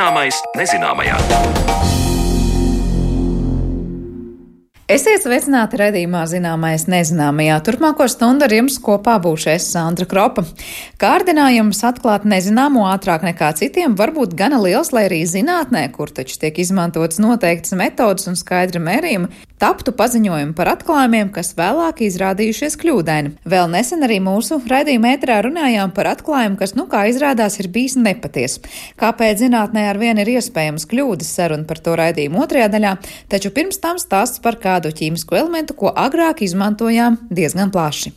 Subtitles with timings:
[0.00, 1.16] Zināmais nezināmajā.
[4.88, 7.58] Esiet sveicināti redzījumā zināmais nezināmajā.
[7.66, 10.46] Turpmāko stundu ar jums kopā būšu es Sandra Kropa.
[11.04, 16.40] Kārdinājums atklāt nezināmo ātrāk nekā citiem var būt gana liels, lai arī zinātnē, kur taču
[16.46, 19.28] tiek izmantotas noteiktas metodas un skaidra mērījuma,
[19.60, 23.34] taptu paziņojumi par atklājumiem, kas vēlāk izrādījušies kļūdaini.
[23.48, 27.98] Vēl nesen arī mūsu raidījuma ētrā runājām par atklājumu, kas, nu kā izrādās, ir bijis
[28.00, 28.58] nepaties.
[29.00, 32.96] Kāpēc zinātnē ar vienu ir iespējams kļūdas saruna par to raidījumu otrajā daļā,
[33.32, 38.16] taču pirms tam stāsts par kādu ķīmisku elementu, ko agrāk izmantojām diezgan plaši.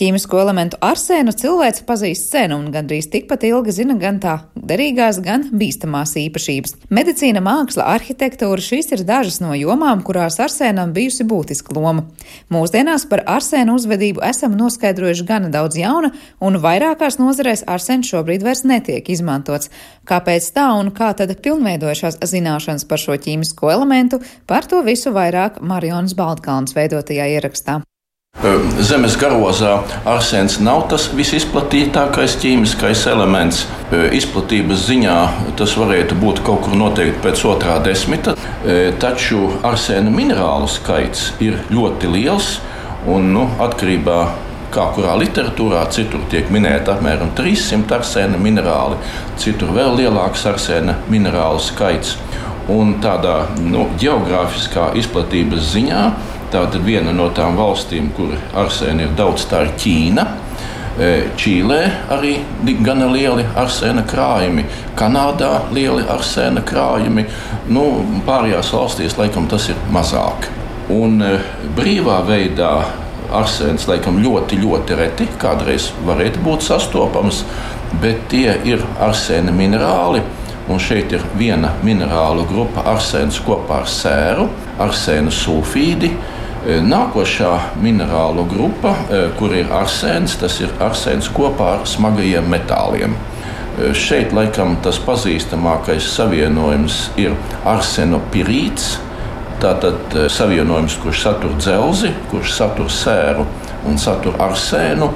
[0.00, 5.42] Ķīmisko elementu arsēnu cilvēks pazīst sen un gandrīz tikpat ilgi zina gan tā derīgās, gan
[5.52, 6.72] bīstamās īpašības.
[6.88, 12.06] Medicīna, māksla, arhitektūra šīs ir dažas no jomām, kurās arsēnam bijusi būtiska loma.
[12.48, 18.64] Mūsdienās par arsēnu uzvedību esam noskaidrojuši gana daudz jauna, un vairākās nozarēs arsēns šobrīd vairs
[18.64, 19.68] netiek izmantots.
[20.08, 25.60] Kāpēc tā un kā tad pilnveidojušās zināšanas par šo ķīmisko elementu, par to visu vairāk
[25.60, 27.82] Marionas Baltkalns veidotajā ierakstā.
[28.80, 29.74] Zemes garozā
[30.08, 33.66] arsēns nav tas visizplatītākais ķīmiskais elements.
[34.16, 35.16] Izplatības ziņā
[35.60, 38.32] tas varētu būt kaut kur noteikti pēc otrā desmita,
[39.02, 42.54] taču arsēna minerālu skaits ir ļoti liels
[43.12, 48.98] un nu, atkarībā no kā kurā literatūrā, citur tiek minēta apmēram 300 arsēna minerāli,
[49.40, 52.16] citur vēl lielāks arsēna minerālu skaits.
[52.70, 56.02] Un tādā nu, geogrāfiskā izplatības ziņā
[56.50, 60.24] Tātad viena no tām valstīm, kur arsēna ir daudz, tā ir Ķīna.
[61.00, 61.78] E, Čīlē
[62.10, 62.32] arī
[62.82, 64.64] gana lieli arsēna krājumi,
[64.98, 67.24] Kanādā lieli arsēna krājumi.
[67.70, 67.84] Nu,
[68.26, 70.48] pārējās valstīs laikam tas ir mazāk.
[70.90, 71.36] Un e,
[71.78, 72.72] brīvā veidā
[73.30, 77.44] arsēns laikam ļoti, ļoti reti kādreiz varētu būt sastopams,
[78.02, 80.24] bet tie ir arsēna minerāli.
[80.70, 84.50] Un šeit ir viena minerālu grupa, arsēns kopā ar sēru,
[84.82, 86.12] arsēna sulfīdi.
[86.60, 93.14] E, nākošā minerālu grupa, e, kur ir arsēns, tas ir arsēns kopā ar smagajiem metāliem.
[93.16, 97.32] E, šeit laikam tas pazīstamākais savienojums ir
[97.64, 98.98] arsenopirīts.
[99.60, 103.48] Tātad savienojums, kurš satur dzelzi, kurš satur sēru
[103.88, 105.10] un satur arsēnu.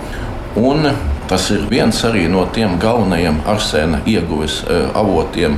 [0.61, 0.89] Un
[1.29, 4.63] tas ir viens no tiem galvenajiem arsēna ieguves
[4.95, 5.57] avotiem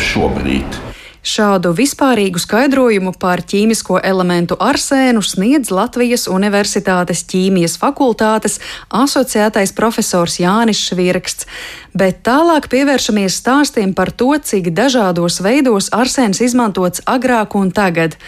[0.00, 0.93] šobrīd.
[1.24, 8.58] Šādu vispārīgu skaidrojumu par ķīmisko elementu arsēnu sniedz Latvijas Universitātes ķīmijas fakultātes
[8.92, 11.48] asociētais profesors Jānis Švirksts,
[11.96, 18.20] bet tālāk pievēršamies stāstiem par to, cik dažādos veidos arsēns izmantots agrāk un tagad.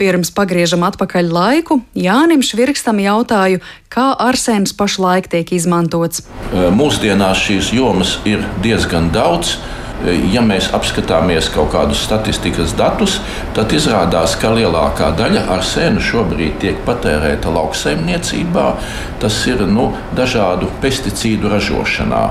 [0.00, 3.60] Pirms pagriežam atpakaļ laiku, Jānim Švirkstam jautāju,
[3.92, 6.24] kā arsēns pašlaik tiek izmantots.
[6.50, 9.60] Mūsdienās šīs jomas ir diezgan daudz.
[10.32, 13.18] Ja mēs apskatāmies kaut kādus statistikas datus,
[13.56, 18.66] tad izrādās, ka lielākā daļa arsēna šobrīd tiek patērēta lauksaimniecībā.
[19.20, 22.24] Tas ir nu, dažādu pesticīdu ražošanā.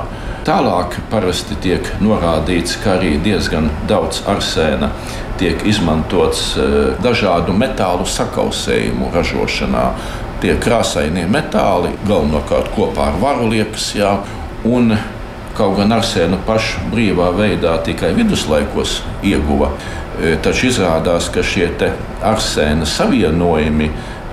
[0.47, 4.89] Tālāk parasti tiek norādīts, ka arī diezgan daudz arsēna
[5.39, 6.65] tiek izmantots e,
[7.03, 9.85] dažādu metālu sakausējumu ražošanā.
[10.41, 13.91] Tie krāsainie metāli galvenokārt kopā ar varu liekas.
[13.99, 14.15] Jā,
[14.65, 14.95] un
[15.59, 19.73] Kaut gan arsēnu pašu brīvā veidā tikai viduslaikos ieguva,
[20.15, 21.67] e, taču izrādās, ka šie
[22.23, 23.89] arsēna savienojumi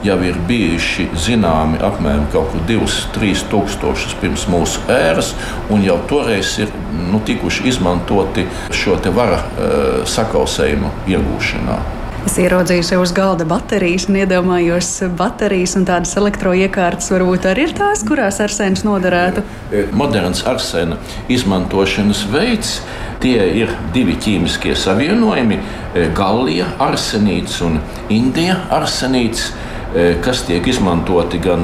[0.07, 5.33] jau ir bijuši zināmi apmēram 2-3 tūkstošus pirms mūsu ēras,
[5.67, 6.71] un jau toreiz ir
[7.11, 11.81] nu, tikuši izmantoti šo vara uh, sakausējumu iegūšanā.
[12.27, 17.75] Es ieraudzīju sev uz galda baterijas un iedomājos, baterijas un tādas elektroiekārtas varbūt arī ir
[17.79, 19.45] tās, kurās arsēns noderētu.
[19.71, 20.99] E, moderns arsēna
[21.31, 22.81] izmantošanas veids.
[23.23, 27.79] Tie ir divi ķīmiskie savienojumi e,- galija arsenīts un
[28.11, 29.53] indija arsenīts,
[29.95, 31.63] e, kas tiek izmantoti gan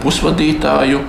[0.00, 1.04] pusvadītāju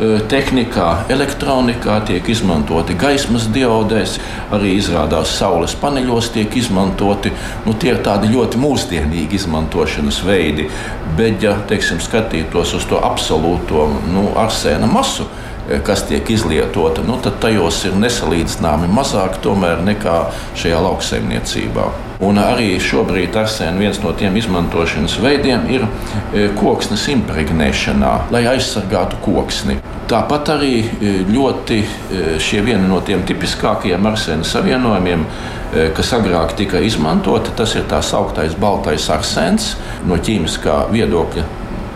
[0.00, 4.16] tehnikā, elektronikā tiek izmantoti gaismas diodēs,
[4.54, 7.32] arī izrādās saules paneļos tiek izmantoti.
[7.66, 10.68] Nu, tie ir tādi ļoti mūsdienīgi izmantošanas veidi.
[11.18, 15.28] Bet, ja teiksim, skatītos uz to absolūto nu, arsēna masu,
[15.86, 19.38] kas tiek izlietota, nu, tad tajos ir nesalīdzināmi mazāk
[19.86, 20.16] nekā
[20.58, 21.84] šajā lauksaimniecībā.
[22.22, 29.18] Un arī šobrīd arsēna viens no tiem izmantošanas veidiem ir e, koksnes impregnēšanā, lai aizsargātu
[29.24, 29.80] koksni.
[30.10, 31.80] Tāpat arī e, ļoti
[32.42, 35.26] šie vieni no tiem tipiskākajiem arsēna savienojumiem,
[35.96, 39.72] kas agrāk tika izmantoti, tas ir tā sauktais baltais arsēns
[40.04, 41.46] no ķīmiskā viedokļa.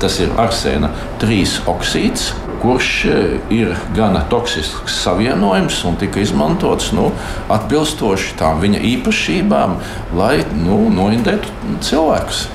[0.00, 0.90] Tas ir arsēna
[1.20, 2.30] trīs oksīds,
[2.66, 3.04] kurš
[3.50, 7.12] ir gana toksisks savienojums un tika izmantots nu,
[7.54, 9.76] atbilstoši tām viņa īpašībām,
[10.18, 12.46] lai nu, noindētu cilvēkus.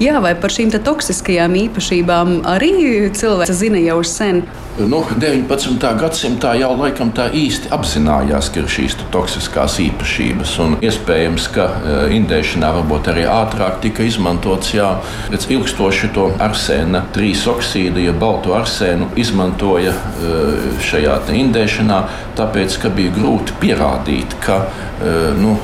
[0.00, 2.72] Jā, vai par šīm toksiskajām īpašībām arī
[3.18, 4.46] cilvēks zina jau sen?
[4.78, 5.82] Nu, 19.
[5.98, 10.52] gadsimtā jau laikam tā īsti apzinājās, ka ir šīs toksiskās īpašības.
[10.86, 14.92] Iespējams, ka e, indēšanā varbūt arī ātrāk tika izmantots jā,
[15.34, 19.10] ilgstoši to arsēna trīs oksīdu, ja balto arsēnu
[19.58, 21.98] izmantoja e, šajā indēšanā,
[22.36, 24.68] tāpēc, ka bija grūti pierādīt, ka
[25.02, 25.58] e, nu,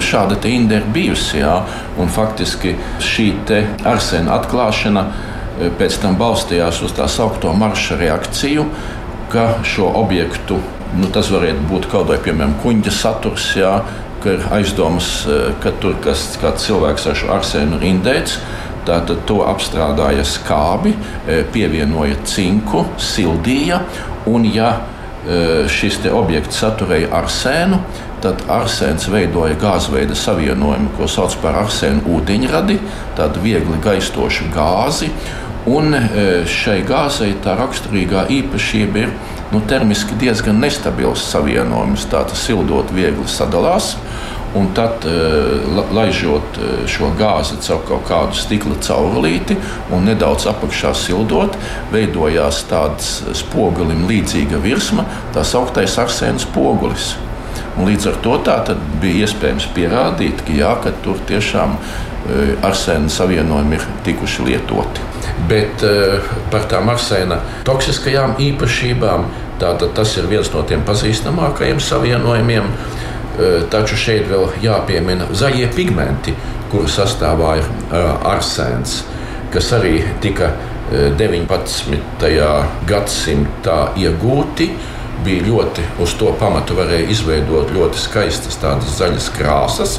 [0.00, 1.40] šāda inde ir bijusi.
[1.40, 1.64] Jā,
[2.14, 3.34] faktiski šī
[3.84, 5.04] arsēna atklāšana
[5.78, 8.64] pēc tam balstījās uz tā saucamo marša reakciju,
[9.30, 10.60] ka šo objektu,
[10.96, 13.82] nu, tas varētu būt kaut vai piemēram kuģa saturs, jā,
[14.22, 15.26] ka ir aizdomas,
[15.62, 18.38] ka tur kas, kāds cilvēks ar šo arsēnu ir indēts.
[18.90, 23.84] Tātad to apstrādāja skābi, e, pievienoja cinku, sildīja.
[24.30, 27.78] Un, ja e, šis objekts saturēja arsēnu,
[28.24, 32.80] tad arsēns veidoja gāzveida savienojumu, ko sauc par arsēnu ūdeņradi,
[33.20, 35.12] tādu viegli gaistošu gāzi.
[35.70, 39.14] Un e, šai gāzei tā raksturīgā īpašība ir
[39.52, 42.08] nu, termiski diezgan nestabils savienojums.
[42.10, 43.94] Tā tas sildot viegli sadalās.
[44.54, 45.12] Un tad, e,
[45.94, 49.54] laižot e, šo gāzi caur kaut kādu stikla caurulīti
[49.94, 51.54] un nedaudz apakšā sildot,
[51.92, 57.12] veidojās tāds spogulim līdzīga virsma, tā sauktais arsēnas spogulis.
[57.78, 58.38] Un līdz ar to
[59.00, 61.76] bija iespējams pierādīt, ka, jā, ka tur tiešām
[62.66, 65.06] arsēna savienojumi ir tikuši lietoti.
[65.48, 69.24] Bet uh, par tām arsēna toksiskajām īpašībām
[69.62, 72.68] tātad tas ir viens no tiem pazīstamākajiem savienojumiem.
[72.68, 73.09] Uh,
[73.72, 76.34] taču šeit vēl jāpiemina zaļie pigmenti,
[76.70, 79.02] kuru sastāvā ir uh, arsēns,
[79.54, 80.52] kas arī tika
[80.90, 82.30] 19.
[82.90, 84.66] gadsimtā iegūti
[85.24, 89.96] bija ļoti uz to pamatu, varēja izveidot ļoti skaistas tādas zaļas krāsas.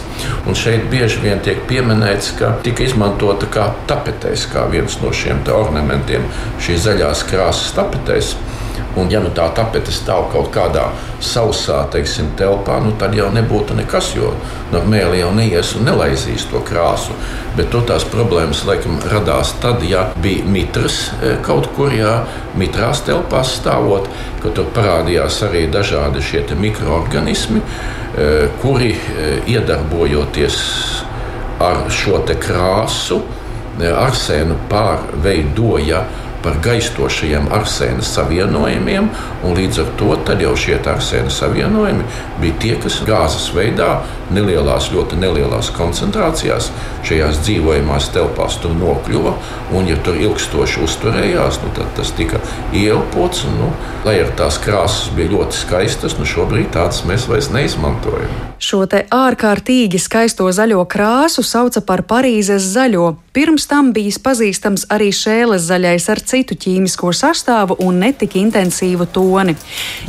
[0.50, 5.44] Un šeit bieži vien tiek pieminēts, ka tika izmantota kā tapetēs, kā viens no šiem
[5.56, 6.25] ornamentiem,
[6.62, 8.33] šīs zaļās krāsas tapetēs.
[9.00, 10.89] Un, ja nu tā tapete stāv kaut kādā
[11.24, 14.33] sausā teiksim, telpā, nu, tad jau nebūtu nekas, jo
[14.74, 17.16] nu, mēlī jau neies un nelaizīs to krāsu.
[17.56, 22.22] Bet to tās problēmas laikam radās tad, ja bija mitrs e, kaut kur, ja
[22.60, 24.10] mitrās telpās stāvot,
[24.44, 28.31] ka tur parādījās arī dažādi šie mikroorganismi, e,
[28.63, 30.57] kuri e, iedarbojoties
[31.62, 33.22] ar šo krāsu,
[33.81, 36.04] arsēnu pārveidoja
[36.43, 39.09] par gaistošajiem arsēna savienojumiem,
[39.45, 42.07] un līdz ar to jau šie arsēna savienojumi
[42.41, 44.01] bija tie, kas gāzes veidā,
[44.33, 46.71] nelielās, ļoti nelielās koncentrācijās
[47.07, 49.33] šajās dzīvojamās telpās tur nokļuva.
[49.75, 52.41] Un, ja tur ilgstoši uzturējās, nu, tad tas tika
[52.75, 53.45] ieelpots.
[53.47, 53.71] Un, nu,
[54.05, 58.31] lai ar tās krāsas bija ļoti skaistas, nu šobrīd tādas mēs vairs neizmantojam.
[58.61, 63.15] Šo te ārkārtīgi skaisto zaļo krāsu sauca par Parīzes zaļo.
[63.33, 69.56] Pirms tam bijis pazīstams arī šēles zaļais ar citu ķīmisko sastāvu un netik intensīvu toni.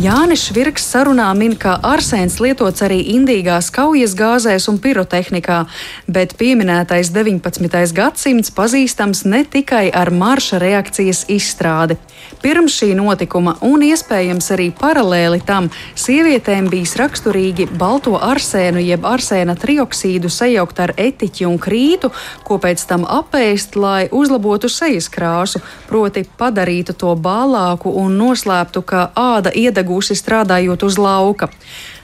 [0.02, 5.62] Jānis Švirks sarunā min, ka arsēns lietots arī indīgās kaujas gāzēs un pirotehnikā,
[6.06, 7.82] bet pieminētais 19.
[7.96, 11.98] gadsimts pazīstams ne tikai ar marša reakcijas izstrādi.
[12.42, 19.56] Pirms šī notikuma, un iespējams arī paralēli tam, sievietēm bijis raksturīgi balto arsēnu jeb arsēna
[19.58, 22.12] trioksīdu sajaukt ar etiķi un krītu,
[22.46, 29.08] ko pēc tam apēst, lai uzlabotu sejas krāsu, proti padarītu to bālāku un noslēptu, ka
[29.16, 31.48] āda iedegusi strādājot uz lauka.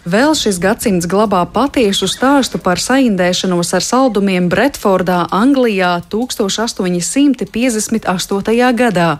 [0.08, 8.72] Vēl šis gadsimts glabā patiesu stāstu par saindēšanos ar saldumiem Bretfordā, Anglijā 1858.
[8.78, 9.18] gadā.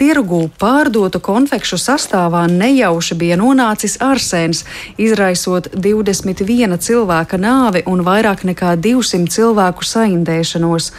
[0.00, 4.64] Tirgū pārdotu konfekšu sastāvā nejauši bija nonācis arsēns,
[4.96, 10.96] izraisot 21 cilvēka nāvi un vairāk nekā 200 cilvēku saindēšanos.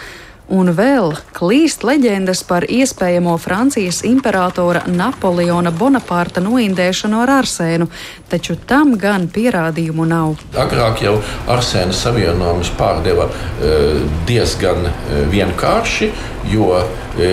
[0.52, 7.88] Un vēl klīst leģendas par iespējamo Francijas imperatora Napoleona Bonapārta noindēšanu ar arsēnu,
[8.28, 10.36] taču tam gan pierādījumu nav.
[10.60, 11.16] Agrāk jau
[11.48, 13.72] arsēna savienojumus pārdeva e,
[14.28, 16.12] diezgan e, vienkārši,
[16.52, 16.68] jo
[17.20, 17.30] e,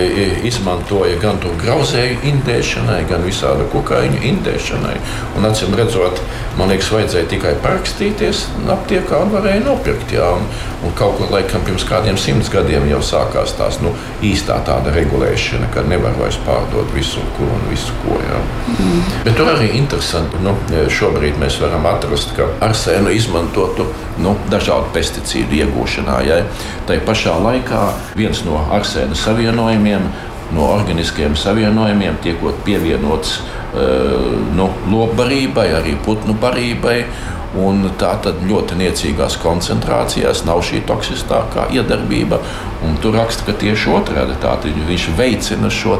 [0.47, 4.95] izmantoja gan to grauzēju indēšanai, gan visādu kukaiņu indēšanai.
[5.37, 6.21] Un, acīm redzot,
[6.59, 10.13] man liekas, vajadzēja tikai parakstīties aptiekā un varēja nopirkt.
[10.15, 10.47] Jā, un,
[10.85, 13.93] un kaut kur laikam pirms kādiem simts gadiem jau sākās tās nu,
[14.25, 18.19] īstā tāda regulēšana, ka nevar vairs pārdot visu, ko un visu, ko.
[18.21, 18.41] Jā.
[18.77, 19.01] Mm.
[19.25, 20.55] Bet tur arī interesanti, nu,
[20.91, 23.87] šobrīd mēs varam atrast, ka arsēnu izmantotu
[24.21, 26.21] nu, dažādu pesticīdu iegūšanā.
[26.27, 26.41] Ja.
[26.87, 27.81] Tā pašā laikā
[28.17, 28.59] viens no
[29.01, 30.01] arsēna savienojumiem
[30.51, 33.41] no organiskiem savienojumiem, tiekot pievienots
[34.55, 37.05] nu, lopbarībai, arī putnu barībai.
[37.51, 42.39] Un tā tad ļoti niecīgās koncentrācijās nav šī toksiskākā iedarbība.
[42.87, 45.97] Un tur raksta, ka tieši otrādi viņš veicina šo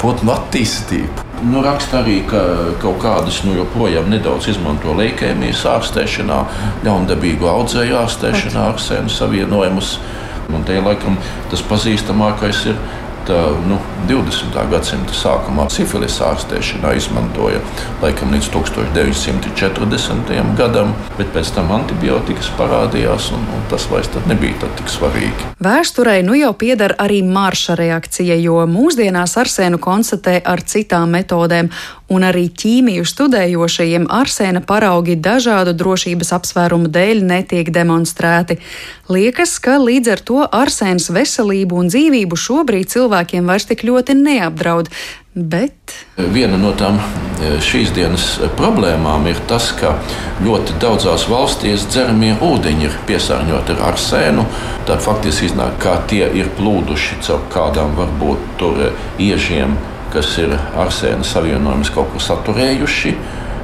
[0.00, 1.24] putnu attīstību.
[1.48, 2.42] Nu, raksta arī, ka
[2.82, 6.42] kaut kādas nu, joprojām nedaudz izmanto leikēmijas ārstēšanā,
[6.84, 9.96] ļaundabīgu audzēju ārstēšanā, ar sēnu savienojumus.
[10.50, 11.18] Un te laikam
[11.52, 12.80] tas pazīstamākais ir
[13.26, 14.56] tā, nu, 20.
[14.72, 17.60] gadsimta sākumā sifilis ārstēšanā izmantoja
[18.02, 20.32] laikam līdz 1940.
[20.58, 25.40] gadam, bet pēc tam antibiotikas parādījās, un, un tas vairs nebija tik svarīgi.
[25.62, 31.70] Vēsturei nu jau pieder arī marša reakcija, jo mūsdienās arsēnu konstatē ar citām metodēm,
[32.12, 38.58] un arī ķīmiju studējošajiem arsēna paraugi dažādu drošības apsvērumu dēļ netiek demonstrēti.
[39.12, 44.92] Liekas, ka līdz ar to arsēns veselību un dzīvību šobrīd cilvēkiem vairs tik ļoti neapdraud.
[45.32, 45.94] Bet...
[46.16, 48.26] Viena no tām e, šīs dienas
[48.58, 49.94] problēmām ir tas, ka
[50.44, 54.44] ļoti daudzās valstīs dzeramie ūdeņi ir piesārņoti ar arsēnu.
[54.90, 58.92] Tad faktiski iznāk, ka tie ir plūduši caur kādām varbūt tur e,
[59.24, 59.72] iežiem
[60.12, 63.14] kas ir arsēna savienojumus kaut kur saturējuši.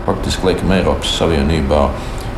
[0.09, 1.83] Faktiski, laikam, Eiropas Savienībā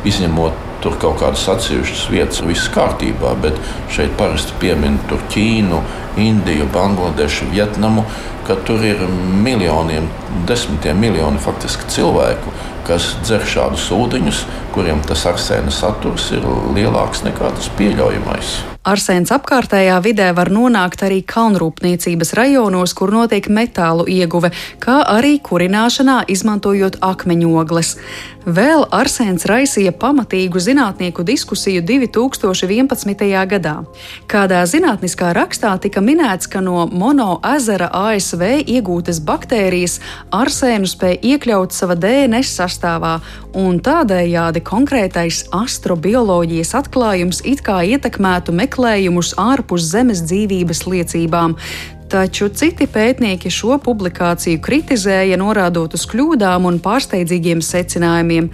[0.07, 3.57] izņemot tur kaut kādas atsevišķas vietas, viss kārtībā, bet
[3.93, 5.79] šeit parasti piemin Ķīnu,
[6.19, 8.03] Indiju, Bangladešu, Vietnamu,
[8.47, 9.05] ka tur ir
[9.45, 10.09] miljoniem,
[10.49, 12.51] desmitiem miljoni faktiski cilvēku,
[12.87, 14.43] kas dzer šādus ūdeņus,
[14.75, 18.70] kuriem tas arsēna saturs ir lielāks nekā tas pieļaujamais.
[18.81, 24.49] Arsēns apkārtējā vidē var nonākt arī kalnrūpniecības rajonos, kur notiek metālu ieguve,
[24.81, 27.91] kā arī kurināšanā izmantojot akmeņogles.
[28.41, 33.21] Vēl arsēns raisīja pamatīgu zinātnieku diskusiju 2011.
[33.51, 33.75] gadā.
[34.25, 39.99] Kādā zinātniskā rakstā tika minēts, ka no Mono ezera ASV iegūtas baktērijas
[40.33, 43.19] arsēnu spēja iekļaut sava DNS sastāvā,
[43.53, 51.57] un tādējādi konkrētais astrobioloģijas atklājums it kā ietekmētu meklējumus ārpus Zemes dzīvības liecībām.
[52.11, 58.49] Taču citi pētnieki šo publikāciju kritizēja, norādot uz kļūdām un pārsteidzīgiem secinājumiem.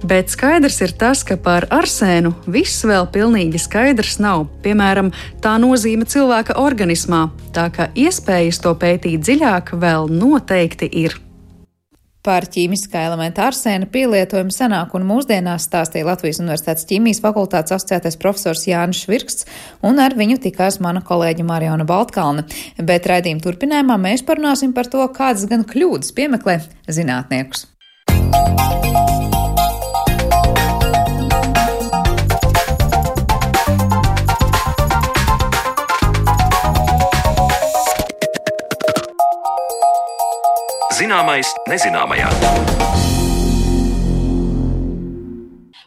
[0.00, 4.46] Bet skaidrs ir tas, ka par arsēnu viss vēl pilnīgi skaidrs nav.
[4.64, 5.10] Piemēram,
[5.42, 11.18] tā nozīme cilvēka organismā, tā ka iespējas to pētīt dziļāk vēl noteikti ir.
[12.26, 18.66] Par ķīmiskā elementa arsēna pielietojumu senāk un mūsdienās stāstīja Latvijas Universitātes ķīmijas fakultātes asociētais profesors
[18.68, 19.48] Jānis Švirksts,
[19.86, 22.44] un ar viņu tikās mana kolēģa Mariona Baltkalne.
[22.76, 26.60] Bet raidījuma turpinājumā mēs parunāsim par to, kādas gan kļūdas piemeklē
[26.92, 27.66] zinātniekus.
[28.10, 29.09] Música
[41.00, 42.79] Zināmais nezināmajā.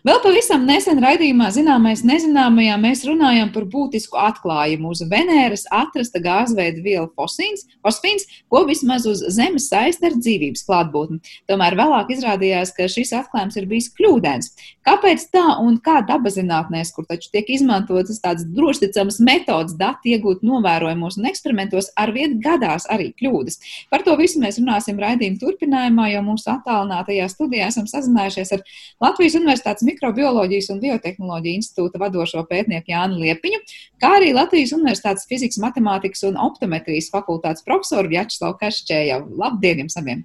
[0.04, 4.90] Vēl pavisam nesen raidījumā Zināmais nezināmajā mēs runājām par būtisku atklājumu.
[4.92, 11.22] Uz Venēras atrasta gāzveida viela fosfīns, fosfīns, ko vismaz uz Zemes saist ar dzīvības klātbūtni.
[11.48, 14.52] Tomēr vēlāk izrādījās, ka šis atklājums ir bijis kļūdains.
[14.84, 21.16] Kāpēc tā un kā dabazinātnēs, kur taču tiek izmantotas tādas drošticamas metodas dati iegūt novērojumos
[21.22, 23.88] un eksperimentos, arvien gadās arī kļūdas?
[23.88, 28.68] Par to visu mēs runāsim raidījuma turpinājumā, jo mūsu attālinātajā studijā esam sazinājušies ar
[29.08, 33.64] Latvijas Universitātes Mikrobioloģijas un Biotehnoloģija institūta vadošo pētnieku Jānu Liepiņu,
[34.02, 39.26] kā arī Latvijas Universitātes fizikas, matemātikas un optometrijas fakultātes profesoru Vjačeslavu Kašķēju.
[39.40, 40.24] Labdien jums abiem!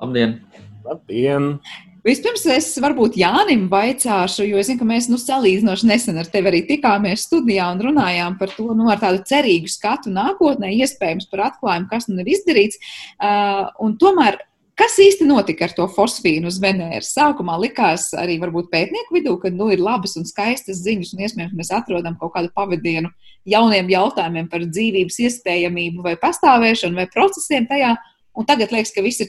[0.00, 0.40] Labdien!
[0.84, 1.54] Labdien!
[2.00, 6.48] Vispirms es varbūt Jānim vaicāšu, jo es zinu, ka mēs nu, salīdzinoši nesen ar tevi
[6.48, 11.50] arī tikāmies studijā un runājām par to, nu, ar tādu cerīgu skatu nākotnē, iespējams par
[11.50, 12.80] atklājumu, kas nu ir izdarīts.
[13.20, 14.40] Uh, un tomēr
[14.80, 17.10] Kas īsti notika ar to fosfīnu uz Venēras?
[17.12, 21.56] Sākumā likās arī varbūt pētnieku vidū, ka nu, ir labas un skaistas ziņas, un iespējams
[21.58, 23.10] mēs atrodam kaut kādu pavadienu
[23.50, 27.90] jauniem jautājumiem par dzīvības iespējamību vai pastāvēšanu vai procesiem tajā.
[28.32, 29.28] Un tagad liekas, ka viss ir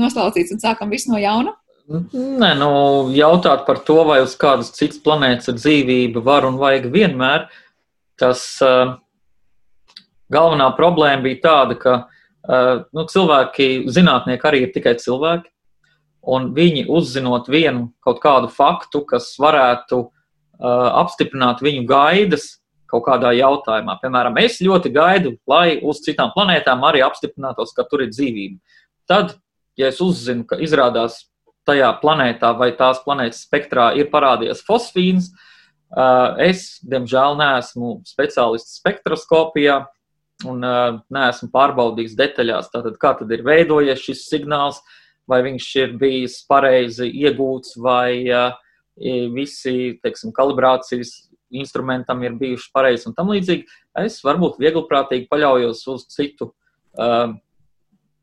[0.00, 1.52] noslaucīts un sākam visu no jauna.
[1.90, 2.70] Nē, nu,
[3.12, 7.50] jautāt par to, vai uz kādas citas planētas ir dzīvība, var un vajag vienmēr.
[8.16, 8.96] Tas uh,
[10.32, 12.16] galvenā problēma bija tāda, ka uh,
[12.48, 15.50] nu, cilvēki, zinātnieki arī ir tikai cilvēki,
[16.30, 22.56] un viņi uzzinot vienu kaut kādu faktu, kas varētu uh, apstiprināt viņu gaidas
[22.90, 23.96] kaut kādā jautājumā.
[24.02, 28.58] Piemēram, es ļoti gaidu, lai uz citām planētām arī apstiprinātos, ka tur ir dzīvība.
[29.08, 29.36] Tad,
[29.78, 31.22] ja es uzzinu, ka izrādās
[31.68, 39.84] tajā planētā vai tās planētas spektrā ir parādījies fosfīns, uh, es, diemžēl, neesmu speciālists spektroskopijā,
[40.48, 44.80] un uh, neesmu pārbaudījis detaļās, tātad, kā tad ir veidojies šis signāls,
[45.28, 48.54] vai viņš ir bijis pareizi iegūts, vai uh,
[49.34, 51.12] visi teiksim, kalibrācijas
[51.50, 53.66] instrumentam ir bijuši pareizi un tam līdzīgi.
[54.04, 57.32] Es varbūt viegliprātīgi paļaujos uz citu uh,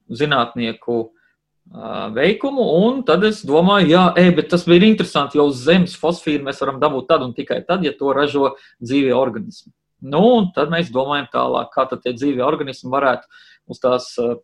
[0.08, 5.66] zinātnieku uh, veikumu, un tad es domāju, jā, ej, bet tas bija interesanti, jo uz
[5.68, 9.74] zemes fosfīru mēs varam dabūt tad un tikai tad, ja to ražo dzīvie organismi.
[10.06, 13.26] Nu, un tad mēs domājam tālāk, kā tad tie dzīvie organismi varētu
[13.74, 14.38] uz tās uh,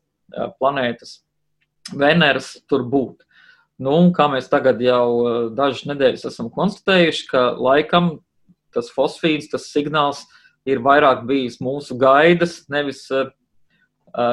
[0.58, 1.20] planētas
[1.92, 3.26] Veneras tur būt.
[3.84, 8.16] Nu, kā mēs tagad jau dažas nedēļas esam konstatējuši, ka laikam
[8.74, 10.24] tas fosfīds, tas signāls
[10.70, 13.04] ir vairāk bijis mūsu gaidas, nevis,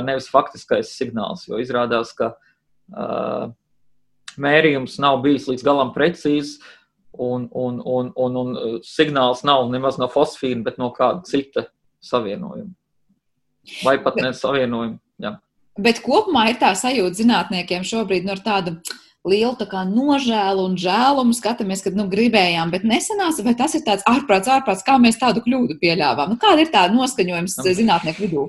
[0.06, 1.48] nevis faktiskais signāls.
[1.48, 2.36] Jo izrādās, ka
[4.40, 6.60] mērījums nav bijis līdz galam precīzs,
[7.12, 11.66] un, un, un, un, un signāls nav nemaz no fosfīna, bet no kāda cita
[12.04, 12.72] savienojuma.
[13.84, 14.98] Vai pat ne savienojuma.
[15.20, 15.36] Jā.
[15.80, 18.76] Bet kopumā ir tā sajūta zinātniekiem šobrīd no tāda
[19.26, 23.44] lielu kā, nožēlu un žēlumu skatāmies, kad nu, gribējām, bet nesanāca.
[23.44, 26.32] Vai tas ir tāds ārprāts, ārprāts, kā mēs tādu kļūdu pieļāvām?
[26.32, 27.74] Nu, kāda ir tā noskaņojums nu.
[27.80, 28.46] zinātnieku vidū?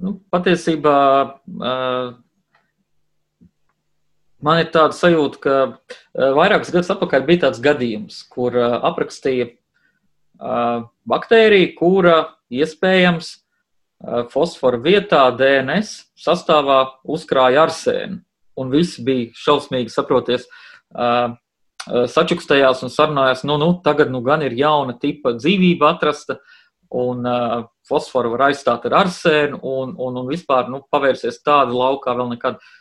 [0.00, 0.96] Nu, patiesībā
[1.28, 2.12] uh,
[4.44, 9.54] man ir tāda sajūta, ka uh, vairākus gadus atpakaļ bija tāds gadījums, kur uh, aprakstīja
[10.40, 12.14] baktēriju, kura
[12.48, 13.26] iespējams
[14.32, 18.22] fosforu vietā DNS sastāvā uzkrāja arsēnu
[18.56, 20.46] un visi bija šausmīgi saproties.
[22.14, 26.38] Sačukstējās un sarunājās, nu, nu, tagad nu gan ir jauna tipa dzīvība atrasta,
[26.90, 32.16] un uh, fosforu var aizstāt ar arsēnu, un, un, un vispār nu, pavērsies tāda laukā
[32.18, 32.56] vēl nekad.
[32.56, 32.79] Uh,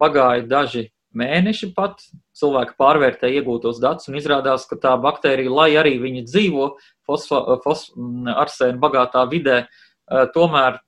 [0.00, 2.02] pagāja daži mēneši pat,
[2.36, 6.68] cilvēki pārvērtēja iegūtos datus, un izrādās, ka tā baktērija, lai arī viņa dzīvo
[7.08, 7.88] fosfo, fos,
[8.34, 10.80] arsēnu bagātā vidē, uh, tomēr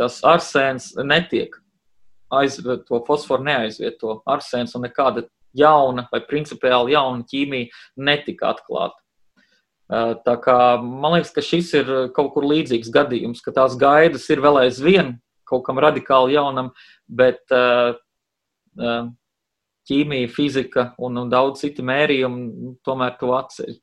[0.00, 1.56] tas arsēns netiek
[2.30, 8.96] aizvieto, to fosforu neaizvieto arsēns un nekāda jauna vai principiāli jauna ķīmija netika atklāta.
[10.24, 14.42] Tā kā man liekas, ka šis ir kaut kur līdzīgs gadījums, ka tās gaidas ir
[14.44, 15.16] vēl aizvien
[15.50, 16.70] kaut kam radikāli jaunam,
[17.10, 17.42] bet
[18.78, 23.78] ķīmija, fizika un, un daudz citi mērījumi nu, tomēr to atceļ.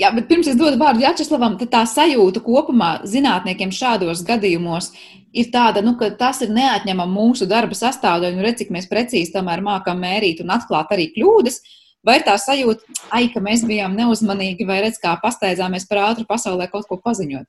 [0.00, 4.90] Jā, bet pirms es dodu vārdu Jačeslavam, tad tā sajūta kopumā zinātniekiem šādos gadījumos
[5.36, 9.34] ir tāda, nu, ka tas ir neatņemama mūsu darba sastāvdaļa, un redz, cik mēs precīzi
[9.36, 11.60] tomēr mākam mērīt un atklāt arī kļūdas.
[12.06, 16.70] Vai tā sajūta, ai, ka mēs bijām neuzmanīgi, vai redz, kā pasteidzāmies par ātru pasaulē
[16.72, 17.44] kaut ko paziņot?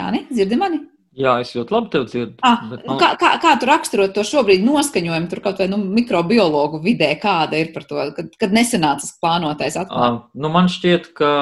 [0.00, 0.24] Jā, ne?
[0.30, 0.80] Dzirdi mani?
[1.20, 2.36] Jā, es ļoti labi tevi dzirdu.
[2.46, 2.98] Ah, bet, man...
[3.00, 7.58] kā, kā, kā tu raksturot to šobrīd noskaņojumu, tur kaut vai nu, mikrobiologu vidē, kāda
[7.58, 10.22] ir par to, kad, kad nesenācas plānotais atklājums?
[10.22, 11.32] Ah, nu, man šķiet, ka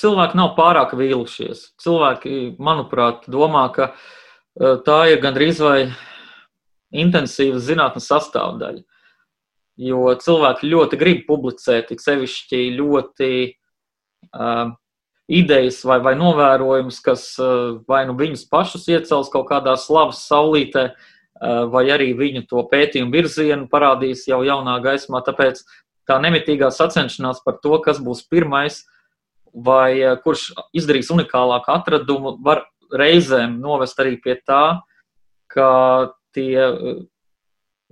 [0.00, 1.62] cilvēki nav pārāk vīlušies.
[1.84, 5.78] Cilvēki, manuprāt, domā, ka eh, tā ir gandrīz vai
[6.96, 8.82] intensīva zinātnes sastāvdaļa.
[9.86, 13.30] Jo cilvēki ļoti grib publicēt, tik sevišķi ļoti
[14.32, 14.70] uh,
[15.26, 20.84] idejas vai, vai novērojumus, kas eh, vai nu viņus pašus iecels kaut kādā slavas saulītē,
[20.92, 25.22] eh, vai arī viņu to pētījumu virzienu parādīs jau jaunā gaismā.
[25.26, 25.64] Tāpēc
[26.06, 28.84] tā nemitīgā sacenšanās par to, kas būs pirmais,
[29.50, 34.78] vai eh, kurš izdarīs unikālāku atradumu, var reizēm novest arī pie tā,
[35.50, 36.54] ka tie,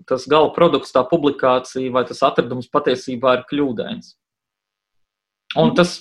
[0.07, 4.13] tas gala produkts, tā publikācija vai tas atradums patiesībā ir kļūdains.
[5.59, 5.97] Un tas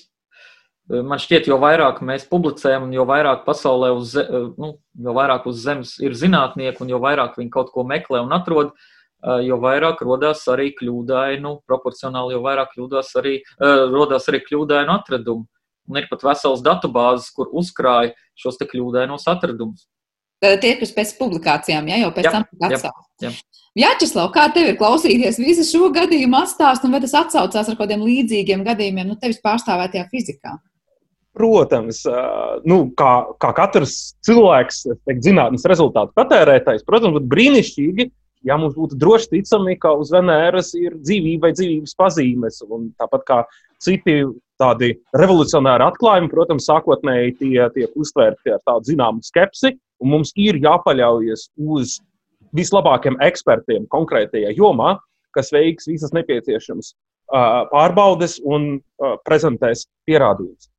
[0.91, 4.17] Man šķiet, jo vairāk mēs publicējam, jo vairāk pasaulē uz,
[4.59, 8.35] nu, jo vairāk uz Zemes ir zinātnieki, un jo vairāk viņi kaut ko meklē un
[8.35, 8.73] atrod,
[9.47, 15.47] jo vairāk radās arī kļūdainu, proporcionāli, jo vairāk kļūdās arī, radās arī kļūdainu atradumu.
[15.87, 19.87] Un ir pat vesels datubāzes, kur uzkrāja šos kļūdainos atradumus.
[20.43, 23.39] Tie, kas pēc publikācijām, ja, jau pēc jā, tam atsaucas.
[23.79, 27.79] Jā, Česlav, kā tev ir klausīties visu šo gadījumu atstāstu, un vai tas atsaucās ar
[27.79, 30.57] kādiem līdzīgiem gadījumiem, nu, tevis pārstāvētajā fizikā?
[31.33, 32.03] Protams,
[32.69, 38.05] nu, kā, kā katrs cilvēks, teikt, zinātnīs rezultātu patērētājs, protams, būtu brīnišķīgi,
[38.45, 42.59] ja mums būtu droši ticami, ka uz Venēras ir dzīvība vai dzīvības pazīmes.
[42.69, 43.39] Un tāpat kā
[43.81, 44.19] citi
[44.61, 50.59] tādi revolucionāri atklājumi, protams, sākotnēji tie tiek uztvērti ar tādu zināmu skepsi, un mums ir
[50.61, 51.97] jāpaļaujas uz
[52.53, 54.99] vislabākiem ekspertiem konkrētajā jomā,
[55.33, 56.93] kas veiks visas nepieciešamas
[57.71, 58.75] pārbaudes un
[59.25, 60.69] prezentēs pierādījumus.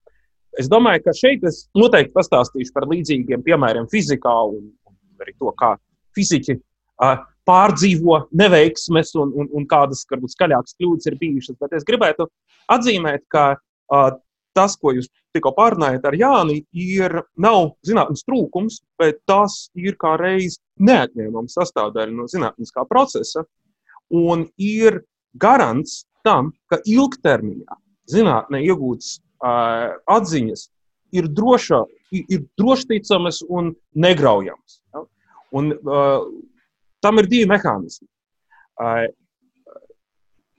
[0.60, 5.50] Es domāju, ka šeit es noteikti pastāstīšu par līdzīgiem piemēriem fizikā un, un arī to,
[5.58, 5.74] kā
[6.14, 7.16] fiziķi uh,
[7.48, 11.58] pārdzīvo neveiksmes un, un, un kādas, varbūt, skaļākas kļūdas ir bijušas.
[11.60, 12.28] Bet es gribētu
[12.72, 14.06] atzīmēt, ka uh,
[14.54, 20.14] tas, ko jūs tikko pārunājāt ar Jāni, ir nav zinātnīs trūkums, bet tas ir kā
[20.20, 23.44] reiz neatņemama sastāvdaļa no zinātniskā procesa
[24.14, 25.02] un ir
[25.34, 30.68] garants tam, ka ilgtermiņā zinātnē iegūtas atziņas
[31.14, 31.83] ir, droša,
[32.14, 34.80] ir drošticamas un negraujamas.
[34.94, 35.04] Ja?
[35.54, 36.26] Un, uh,
[37.04, 38.09] tam ir divi mehānismi.
[38.80, 39.07] Uh,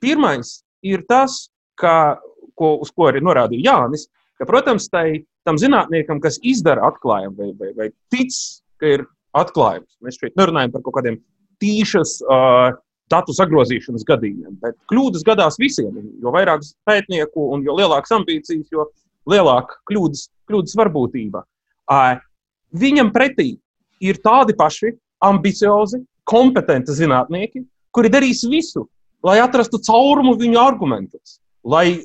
[0.03, 2.21] pirmais ir tas, ka,
[2.55, 4.07] ko, uz ko arī norādīja Jānis,
[4.39, 8.33] ka, protams, tai, tam zinātniekam, kas izdara atklājumu vai, vai, vai tic,
[8.81, 11.19] ka ir atklājums, mēs šeit nerunājam par kaut kādiem
[11.61, 12.71] tīšas uh,
[13.11, 14.55] datu sagrozīšanas gadījumiem.
[14.61, 15.97] Bet kļūdas gadās visiem.
[16.21, 18.87] Jo vairāk pētnieku un jo lielākas ambīcijas, jo
[19.29, 21.43] lielāka kļūdas, kļūdas varbūtība.
[22.75, 23.55] Viņam pretī
[24.03, 27.63] ir tādi paši ambiciozi, kompetenti zinātnieki,
[27.93, 28.87] kuri darīs visu,
[29.25, 32.01] lai atrastu caurumu viņu argumentos, lai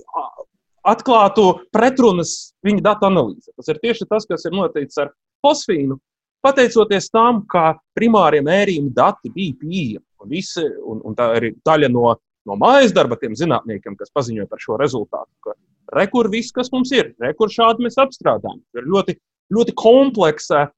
[0.86, 3.52] atklātu pretrunas viņa datu analīzē.
[3.56, 5.10] Tas ir tieši tas, kas ir noticis ar
[5.44, 5.98] fosfīnu.
[6.40, 12.14] Pateicoties tam, ka primārie mērījuma dati bija pieejami, visi, un, un tā ir daļa no,
[12.48, 15.56] no mājas darba tiem zinātniekiem, kas paziņoja par šo rezultātu, ka
[15.96, 18.60] rekur viss, kas mums ir, rekur šādi mēs apstrādājam.
[18.76, 19.16] Ir ļoti,
[19.54, 20.68] ļoti kompleksa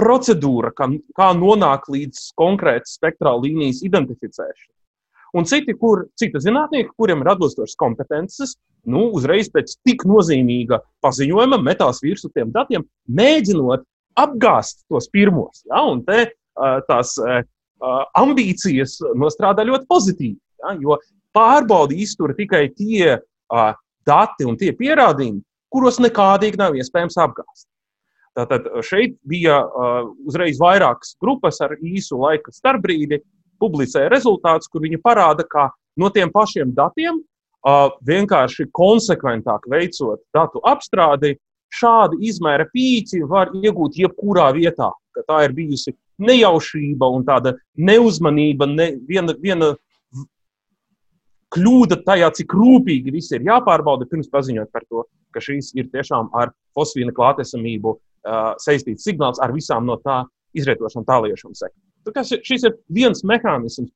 [0.00, 4.76] procedūra, kā, kā nonākt līdz konkrētas spektrāla līnijas identificēšanai.
[5.38, 8.56] Un citi, kur, citi zinātnieki, kuriem ir atbilstošas kompetences,
[8.90, 13.84] nu, uzreiz pēc tik nozīmīga paziņojuma metās virsū tiem datiem, mēģinot
[14.18, 15.62] apgāzt tos pirmos.
[15.68, 15.84] Ja?
[15.86, 16.32] Un te
[16.88, 17.14] tās
[17.80, 20.38] ambīcijas nostrādā ļoti pozitīvi.
[20.62, 20.74] Ja?
[20.80, 20.98] Jo
[21.36, 23.18] pārbaudi iztur tikai tie
[24.06, 27.66] dati un tie pierādījumi, kuros nekādīgi nav iespējams apgāzt.
[28.38, 29.58] Tātad šeit bija
[30.26, 33.20] uzreiz vairākas grupas ar īsu laika starpbrīdi,
[33.60, 35.68] publicēja rezultātus, kur viņi parāda, ka
[36.00, 37.18] no tiem pašiem datiem
[38.06, 41.34] vienkārši konsekventāk veicot datu apstrādi,
[41.70, 44.88] šādi izmēra pīķi var iegūt jebkurā vietā.
[45.26, 49.72] Tā ir bijusi nejaušība un tāda neuzmanība, ne, viena, viena
[51.54, 55.04] kļūda tajā, cik rūpīgi viss ir jāpārbauda, pirms paziņot par to,
[55.34, 60.22] ka šīs ir tiešām ar fosfīna klātesamību uh, saistīts signāls ar visām no tā
[60.58, 61.80] izrietošām tāliešām sekām.
[62.46, 63.90] Šis ir viens mehānisms.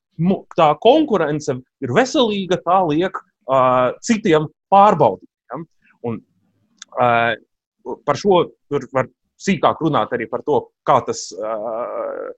[0.55, 5.29] Tā konkurence ir veselīga, tā liek uh, citiem pārbaudīt.
[5.51, 5.59] Ja?
[6.07, 6.19] Un,
[6.99, 7.33] uh,
[8.05, 8.45] par šo
[8.93, 9.09] var
[9.41, 12.29] sīkāk runāt arī par to, kā tas uh,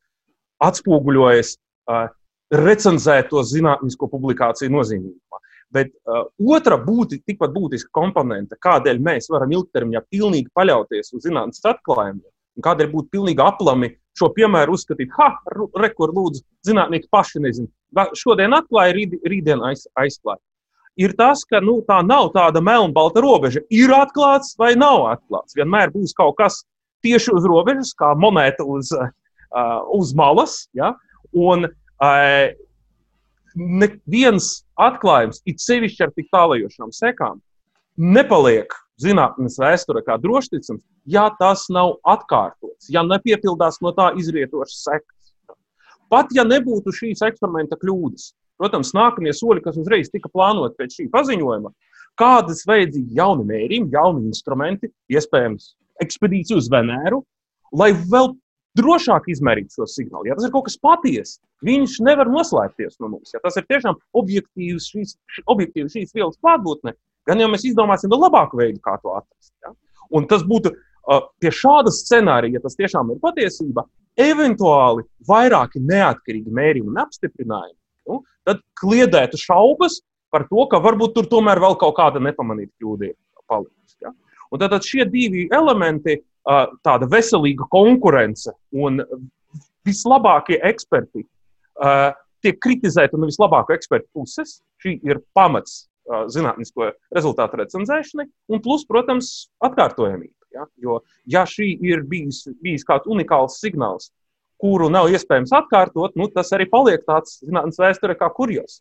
[0.63, 2.07] atspoguļojas uh,
[2.53, 5.43] recenzēto zinātnisko publikāciju nozīmīgumā.
[5.73, 11.63] Bet uh, otra būti, tikpat būtiska komponente, kādēļ mēs varam ilgtermiņā pilnīgi paļauties uz zinātnes
[11.67, 15.33] atklājumiem, un kādēļ būtu pilnīgi aplami šo piemēru uzskatīt, ha,
[15.77, 18.07] rekur, lūdzu, zinātnieki paši nezina.
[18.17, 20.41] Šodien atklāja, rīd, rītdien aiz, aizklāja.
[20.97, 23.61] Ir tas, ka nu, tā nav tāda melnbalta robeža.
[23.69, 25.53] Ir atklāts vai nav atklāts.
[25.57, 26.63] Vienmēr būs kaut kas
[27.05, 29.11] tieši uz robežas, kā monēta uz, uh,
[29.95, 30.65] uz malas.
[30.77, 30.93] Ja?
[31.35, 31.67] Un
[33.57, 37.39] neviens atklājums, it sevišķi ar tik tālajošām sekām,
[37.97, 45.33] nepaliek zinātnīs vēsture kā drošticams, ja tas nav atkārtots, ja nepiepildās no tā izrietošas sekas.
[46.07, 51.07] Pat ja nebūtu šīs eksperimenta kļūdas, protams, nākamie soļi, kas uzreiz tika plānoti pēc šī
[51.13, 51.73] paziņojuma,
[52.17, 57.23] kādas vajadzīgi jauni mērījumi, jauni instrumenti, iespējams, ekspedīcija uz Venēru,
[57.77, 58.33] lai vēl
[58.77, 60.27] drošāk izmērīt šo signālu.
[60.29, 63.33] Ja tas ir kaut kas patiesa, viņš nevar noslēpties no mums.
[63.33, 65.15] Ja tas ir tiešām objektīvs šīs,
[65.49, 66.93] objektīvs šīs vielas klātbūtne,
[67.27, 69.53] gan jau mēs izdomāsim vēl labāku veidu, kā to atrast.
[69.65, 69.73] Ja?
[70.13, 70.73] Un tas būtu
[71.41, 73.85] pie šāda scenārija, ja tas tiešām ir patiesība,
[74.19, 77.77] eventuāli vairāki neatkarīgi mērījumi un apstiprinājumi,
[78.09, 80.01] nu, tad kliedētu šaubas
[80.33, 83.15] par to, ka varbūt tur tomēr vēl kaut kāda nepamanīta kļūda ir
[83.47, 83.99] palikusi.
[84.03, 84.11] Ja?
[84.51, 86.17] Un tad šie divi elementi
[86.85, 89.01] tāda veselīga konkurence un
[89.87, 91.25] vislabākie eksperti
[92.43, 94.59] tiek kritizēti no vislabāko ekspertu puses.
[94.83, 95.87] Šī ir pamats
[96.31, 100.33] zinātnisko rezultātu recenzēšanai, un plus, protams, atkārtojamība.
[100.55, 100.63] Ja?
[100.79, 104.11] Jo, ja šī ir bijis, bijis kāds unikāls signāls,
[104.61, 108.79] kuru nav iespējams atkārtot, nu, tas arī paliek tāds zinātnīs vēsturē kā kurjos.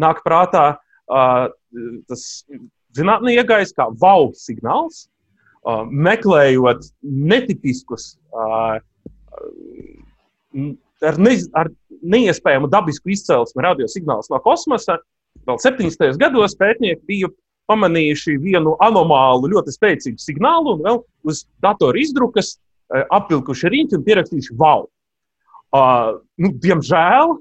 [0.00, 1.50] Nāk prātā uh,
[2.08, 2.22] tas
[2.96, 5.06] zinātnē iegājis kā wow signāls,
[5.66, 8.78] uh, meklējot netipiskus, uh,
[10.52, 11.70] ar, ne, ar
[12.02, 14.98] neiespējamu dabisku izcelsmi radiosignālus no kosmosa.
[15.48, 16.18] Vēl 70.
[16.20, 17.30] gados pētnieki bija
[17.70, 24.04] pamanījuši vienu anomālu, ļoti spēcīgu signālu, un vēl uz datora izdrukas uh, apvilkuši riņķi un
[24.08, 24.86] pierakstījuši wow.
[25.72, 27.38] Uh, nu, diemžēl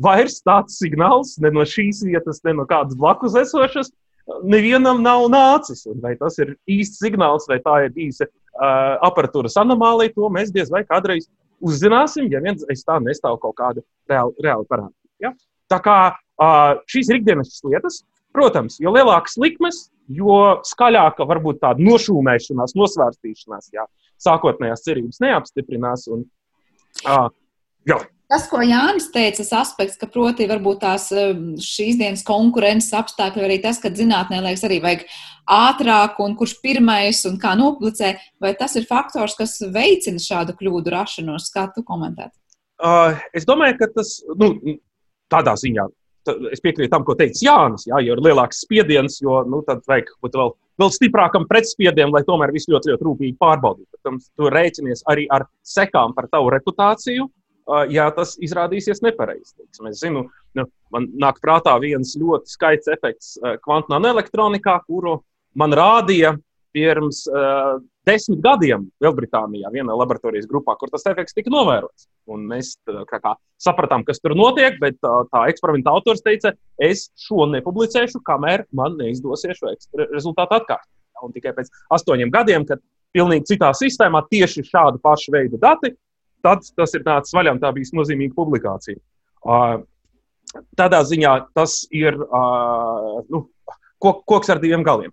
[0.00, 3.92] vairs tāds signāls ne no šīs vietas, ne no kādas blakus esošas.
[4.44, 5.84] Nevienam nav nācis.
[5.90, 10.52] Un vai tas ir īsts signāls, vai tā ir īsa uh, aparatūras anomālija, to mēs
[10.54, 11.28] diez vai kādreiz
[11.64, 15.12] uzzināsim, ja viens aiz tā nestāv kaut kāda reāla, reāla parādība.
[15.22, 15.32] Ja?
[15.70, 18.02] Tā kā uh, šīs ir ikdienas lietas,
[18.34, 23.86] protams, jo lielākas likmes, jo skaļāka varbūt tāda nošūmēšanās, nosvērstīšanās, ja
[24.20, 26.08] sākotnējās cerības neapstiprinās.
[26.12, 26.26] Un,
[27.06, 27.28] uh,
[27.88, 28.00] jā,
[28.32, 31.10] Tas, ko Jānis teica, tas aspekts, ka proti varbūt tās
[31.60, 35.04] šīs dienas konkurences apstākļi, arī tas, ka zinātnē liekas arī vajag
[35.52, 40.94] ātrāk un kurš pirmais un kā noplicē, vai tas ir faktors, kas veicina šādu kļūdu
[40.94, 41.50] rašanos?
[41.52, 42.32] Kā tu komentētu?
[42.80, 44.54] Uh, es domāju, ka tas nu,
[45.32, 45.86] tādā ziņā.
[46.48, 47.84] Es piekrītu tam, ko teica Jānis.
[47.90, 52.24] Jā, jo ir lielāks spiediens, jo nu, tad vajag būt vēl, vēl stiprākam pretspiedienam, lai
[52.24, 53.90] tomēr viss ļoti, ļoti rūpīgi pārbaudītu.
[53.92, 57.28] Protams, tu rēķinies arī ar sekām par tavu reputāciju,
[57.90, 59.54] ja tas izrādīsies nepareizi.
[59.88, 60.26] Es zinu,
[60.58, 65.18] nu, man nāk prātā viens ļoti skaists efekts kvantā elektronikā, kuru
[65.56, 66.34] man rādīja
[66.74, 72.08] pirms uh, desmit gadiem Lielbritānijā, vienā laboratorijas grupā, kur tas efekts tika novērots.
[72.30, 77.06] Un mēs kā, kā, sapratām, kas tur notiek, bet tā, tā eksperimenta autors teica, es
[77.26, 79.72] šo nepublicēšu, kamēr man neizdosies šo
[80.02, 80.90] rezultātu atkārtot.
[81.24, 82.82] Un tikai pēc astoņiem gadiem, kad
[83.14, 85.94] pilnīgi citā sistēmā tieši šāda paša veida dati
[86.44, 89.00] tad tas ir tāds vaļā, tā bija nozīmīga publikācija.
[89.44, 89.82] Uh,
[90.78, 93.46] tādā ziņā tas ir uh, nu,
[93.98, 95.12] koks ar diviem galiem.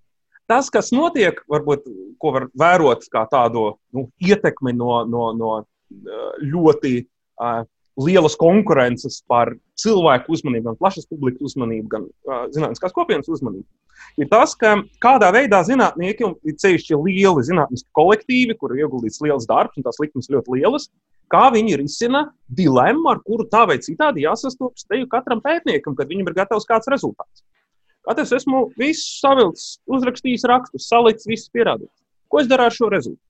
[0.52, 1.86] Tas, kas notiek, varbūt,
[2.20, 5.52] ko var vērot kā tādu nu, ietekmi no, no, no
[6.44, 7.62] ļoti uh,
[8.02, 13.68] lielas konkurences par cilvēku uzmanību, gan plašas publikas uzmanību, gan uh, zinātniskās kopienas uzmanību,
[14.20, 19.48] ir tas, ka kādā veidā zinātnieki, un ceļšķi lieli zinātniski kolektīvi, kur ir ieguldīts liels
[19.50, 20.90] darbs un tās likmes ļoti lielas,
[21.32, 26.30] kā viņi risina dilemmu, ar kuru tā vai citādi jāsastopas te katram pētniekam, kad viņam
[26.30, 27.44] ir gatavs kāds rezultāts.
[28.08, 32.00] Kad es esmu visu savilcis, uzrakstījis rakstus, salicis visus pierādījumus.
[32.32, 33.28] Ko es daru ar šo rezultātu?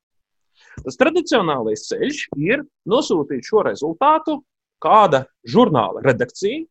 [0.85, 4.37] Tas tradicionālais ceļš ir nosūtīt šo rezultātu
[4.81, 6.63] kāda žurnāla redakcija,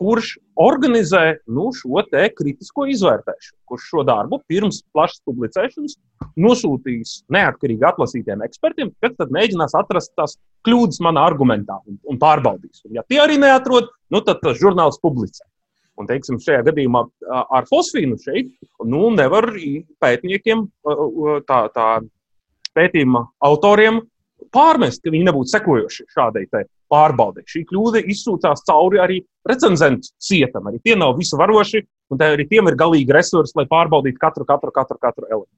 [0.00, 2.02] kurš organizē nu, šo
[2.36, 5.96] kritisko izvērtēšanu, kurš šo darbu pirms plašas publicēšanas
[6.40, 12.84] nosūtīs neatkarīgi atlasītiem ekspertiem, kas tad mēģinās atrast tās kļūdas manā argumentā un, un pārbaudīs.
[12.86, 15.44] Un, ja tie arī neatrod, nu, tad tas žurnāls publicē.
[16.00, 17.04] Un, teiksim, šajā gadījumā
[17.52, 18.48] ar fosfīnu šeit
[18.88, 19.50] nu, nevar
[20.00, 20.64] pētniekiem,
[21.46, 21.88] tā, tā
[22.72, 24.00] pētījuma autoriem
[24.52, 26.46] pārmest, ka viņi nebūtu sekojoši šādai
[26.92, 27.44] pārbaudē.
[27.48, 30.68] Šī kļūda izsūcās cauri arī recenzentu cietam.
[30.70, 34.74] Arī tie nav visu varoši, un arī tiem ir galīgi resursi, lai pārbaudītu katru, katru,
[34.74, 35.56] katru, katru elementu.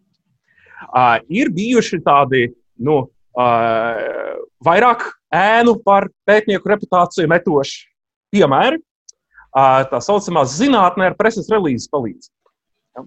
[0.84, 2.46] Uh, ir bijuši tādi
[2.84, 3.00] nu,
[3.38, 7.86] uh, vairāk ēnu par pētnieku reputāciju metoši
[8.34, 8.80] piemēri.
[9.54, 12.50] Uh, tā saucamā zinātnē ar preses relīzes palīdzību.
[12.98, 13.04] Ja?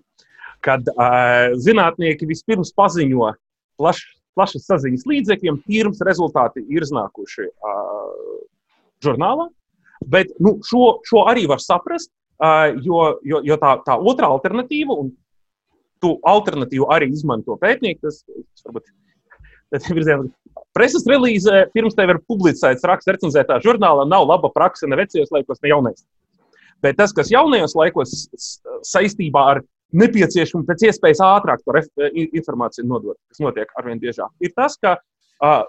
[0.64, 3.34] Kad uh, zinātnieki vispirms paziņo
[3.78, 8.12] plašs plašas saziņas līdzekļiem, pirms rezultāti ir iznākuši uh,
[9.06, 9.50] žurnālā.
[10.06, 14.96] Bet nu, šo, šo arī var saprast, uh, jo, jo, jo tā, tā otrā alternatīva,
[15.02, 15.12] un
[16.04, 18.94] tu alternatīvu arī izmanto pētnieki, tas, tas varbūt
[19.98, 20.28] virzienā.
[20.78, 25.60] Preses relīze pirms tev ir publicēts raksts recenzētā žurnālā, nav laba praksa ne vecajos laikos,
[25.64, 26.06] ne jaunajos.
[26.86, 28.28] Bet tas, kas jaunajos laikos
[28.86, 29.64] saistībā ar
[29.96, 35.64] nepieciešama pēc iespējas ātrāk to informāciju nodot, kas notiek arvien biežāk, ir tas, ka uh,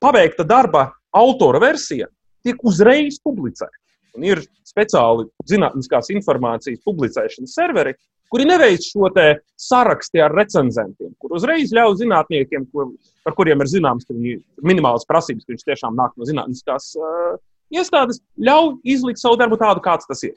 [0.00, 2.08] pabeigta darba autora versija
[2.44, 3.76] tiek uzreiz publicēta.
[4.16, 7.92] Un ir speciāli zinātniskās informācijas publicēšanas serveri,
[8.30, 9.10] kuri neveic šo
[9.58, 12.92] sarakstu ar recenzentiem, kur uzreiz ļauj zinātniekiem, kur,
[13.26, 16.92] par kuriem ir zināms, ka viņi ir minimālas prasības, ka viņš tiešām nāk no zinātniskās
[16.98, 17.38] uh,
[17.74, 20.34] iestādes, ļauj izlikt savu darbu tādu, kāds tas ir.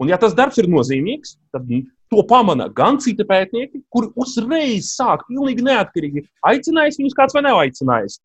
[0.00, 1.68] Un, ja tas darbs ir nozīmīgs, tad
[2.10, 7.60] to pamana gan citi pētnieki, kuri uzreiz sāk pilnīgi neatkarīgi aicinājis viņus kāds vai nav
[7.60, 8.16] aicinājis.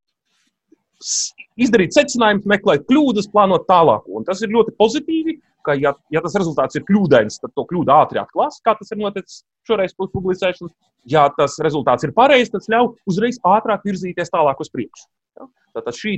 [1.59, 4.07] Izdarīt secinājumus, meklēt kļūdas, plānot tālāk.
[4.07, 5.35] Un tas ir ļoti pozitīvi,
[5.67, 9.01] ka, ja, ja tas rezultāts ir kļūdains, tad to kļūdu ātri atklās, kā tas ir
[9.01, 10.73] noticis šoreiz pēc publicēšanas.
[11.11, 15.09] Ja tas rezultāts ir pareizs, tas ļauj uzreiz ātrāk virzīties tālāk uz priekšu.
[15.41, 15.49] Ja?
[15.75, 16.15] Tātad šī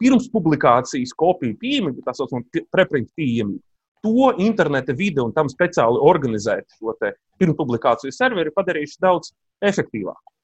[0.00, 3.64] pirms publikācijas kopija pieejamība, tā saucamā preprint pieejamība,
[4.04, 6.96] to interneta vide un tam speciāli organizēt šo
[7.40, 9.32] pirmpublikāciju serveri padarījuši daudz
[9.64, 10.34] efektīvāku.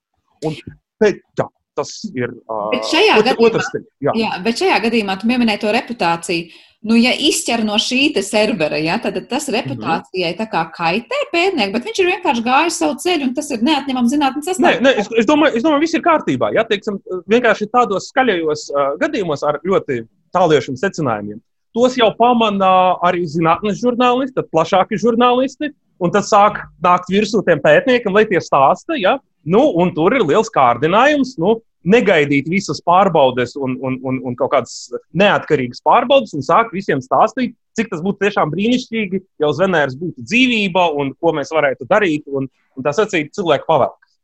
[0.46, 0.56] Un,
[1.00, 3.90] bet, jā, tas ir uh, bet šajā ot, gadījumā, otrs ceļš.
[4.06, 4.14] Jā.
[4.20, 6.62] jā, bet šajā gadījumā tu pieminēji to reputāciju.
[6.86, 10.68] Nu, ja izķer no šī servera, ja, tad tas reputācijai mm -hmm.
[10.76, 14.12] kaitē pētniekam, bet viņš ir vienkārši gājis savu ceļu, un tas ir neatņemams
[14.44, 14.60] sasniegums.
[14.60, 16.52] Nē, nē, es, es, domāju, domāju, viss ir kārtībā.
[16.54, 20.04] Ja, teiksim, vienkārši tādos skaļajos uh, gadījumos ar ļoti
[20.36, 21.40] tāliešiem secinājumiem
[21.76, 22.70] tos jau pamana
[23.04, 25.74] arī zinātnīs žurnālisti, tad plašāki žurnālisti.
[26.00, 28.98] Un tad sāk nākt virsū tiem pētniekiem, lai tie stāsta.
[29.00, 29.14] Ja?
[29.48, 31.36] Nu, tur ir liels kārdinājums.
[31.40, 31.54] Nu,
[31.86, 37.54] negaidīt visas pārbaudes un, un, un, un kaut kādas neatkarīgas pārbaudes un sākt visiem stāstīt,
[37.78, 42.26] cik tas būtu tiešām brīnišķīgi, ja uz Venēras būtu dzīvība un ko mēs varētu darīt.
[42.26, 44.16] Un, un tas acīm cilvēku pavēlkas.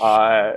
[0.00, 0.56] Uh,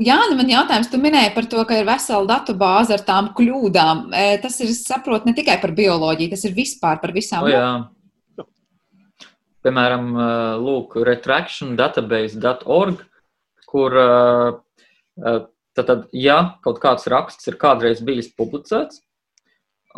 [0.00, 3.28] Jā, nu man jautājums, tu minēji par to, ka ir vesela datu bāze ar tām
[3.36, 4.08] kļūdām.
[4.40, 7.44] Tas ir, saprotu, ne tikai par bioloģiju, tas ir vispār par visām.
[7.44, 7.84] O, jā.
[9.62, 10.08] Piemēram,
[10.64, 13.04] lūk, retractiondatabase.org,
[13.68, 14.00] kur
[15.20, 19.04] tad, tad, ja kaut kāds raksts ir kādreiz bijis publicēts,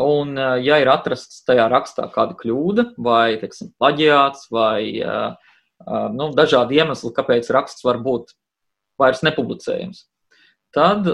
[0.03, 5.01] un ja ir atrasts tajā rakstā kāda kļūda vai, teiksim, plaģiāts vai
[6.19, 8.35] nu, dažādi iemesli, kāpēc raksts var būt
[9.01, 10.07] vairs nepublicējams.
[10.75, 11.09] Tad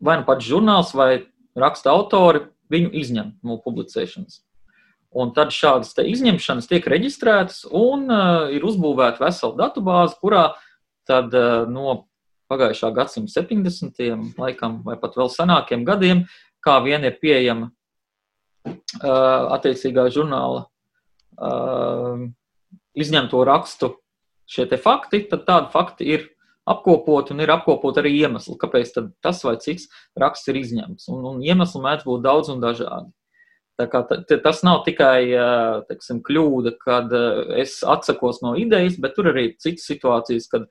[0.00, 1.26] vai nu pats žurnāls vai
[1.58, 4.40] raksta autori viņu izņem no publicēšanas.
[5.10, 10.52] Un tad šādas izņemšanas tiek reģistrētas un uh, ir uzbūvēta vesela datubāze, kurā
[11.08, 12.04] tad uh, no
[12.50, 13.98] pagājušā gadsimta 70.
[14.38, 16.24] laikam vai pat vēl senākiem gadiem,
[16.62, 22.28] kā vien ir pieejama uh, attiecīgā žurnāla uh,
[22.94, 23.96] izņemto rakstu
[24.50, 26.30] šie fakti, tad tādi fakti ir
[26.68, 28.92] apkopot un ir apkopot arī iemesli, kāpēc
[29.24, 31.08] tas vai cits raksts ir izņemts.
[31.12, 33.10] Un, un iemesli mēdz būt daudz un dažādi.
[34.44, 35.30] Tas nav tikai
[35.88, 37.12] teksim, kļūda, kad
[37.56, 40.66] es atsakos no idejas, bet tur arī citas situācijas, kad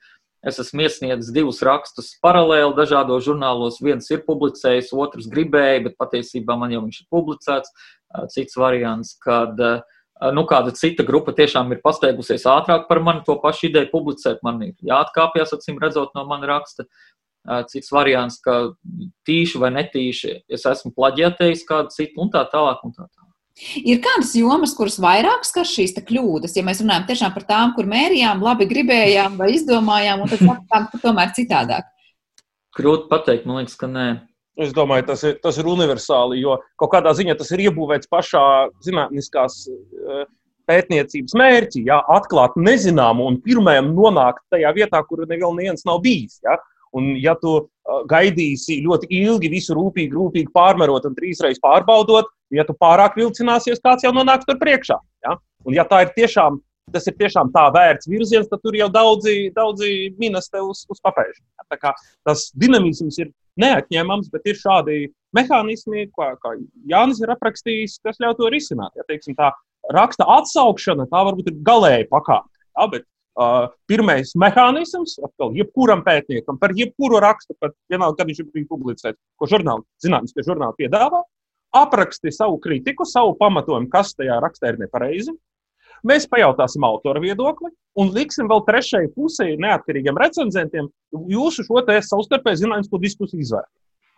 [0.45, 3.81] es esmu iesniedzis divus rakstus paralēli dažādos žurnālos.
[3.83, 7.73] Viens ir publicējis, otrs gribēja, bet patiesībā man jau viņš ir publicēts.
[8.33, 9.81] Cits variants, kad uh,
[10.35, 14.41] nu, kāda cita grupa tiešām ir pasteigusies ātrāk par mani to pašu ideju publicēt.
[14.43, 16.87] Man ir jāatkāpjas, acīm redzot, no mana raksta.
[17.71, 18.75] Cits variants, ka
[19.25, 22.83] tīši vai netīši es esmu plaģiatējis kādu citu, un tā tālāk.
[22.83, 23.29] Un tā tālāk.
[23.79, 27.87] Ir kādas jomas, kuras vairāk skar šīs kļūdas, ja mēs runājam tiešām par tām, kur
[27.91, 31.89] mērījām, labi gribējām vai izdomājām, un tad sapratām, ka tomēr citādāk?
[32.77, 34.07] Grūti pateikt, man liekas, ka nē.
[34.59, 38.41] Es domāju, tas ir, tas ir universāli, jo kaut kādā ziņā tas ir iebūvēts pašā
[38.83, 40.25] zinātniskās eh,
[40.69, 46.41] pētniecības mērķī, ja, atklāt nezināmu un pirmajam nonākt tajā vietā, kur vēl neviens nav bijis.
[46.43, 46.57] Ja.
[46.91, 52.67] Un, ja tu eh, gaidīsi ļoti ilgi, visu rūpīgi, rūpīgi pārmērot un trīsreiz pārbaudot, ja
[52.67, 54.99] tu pārāk vilcināsies, kāds jau nonāks tur priekšā.
[55.23, 55.37] Ja.
[55.63, 56.59] Un, ja ir tiešām,
[56.91, 60.99] tas ir tiešām tā vērts virziens, tad tur jau daudzi, daudzi minas te uz, uz
[61.05, 61.43] papēža.
[61.61, 61.93] Ja.
[62.27, 64.99] Tas dinamisms ir neatņemams, bet ir šādi
[65.35, 66.55] mehānismi, kā, kā
[66.89, 68.93] Jānis ir aprakstījis, kas ļauj to risināt.
[68.97, 69.51] Ja, teiksim, tā
[69.93, 72.49] raksta atsaukšana, tā varbūt ir galēji pakāpe.
[72.77, 78.41] Ja, bet uh, pirmais mehānisms, atkal, jebkuram pētniekam, par jebkuru rakstu, pat vienalga, kad viņš
[78.45, 81.23] ir publicēts, ko žurnāli, zinātniskie žurnāli piedāvā,
[81.75, 85.35] apraksti savu kritiku, savu pamatojumu, kas tajā rakstā ir nepareizi,
[86.07, 90.89] Mēs pajautāsim autora viedokli un liksim vēl trešajai pusē, neatkarīgiem recenzentiem,
[91.31, 93.75] jūsu šo savstarpēji zinātnisko diskusiju izvērtēt.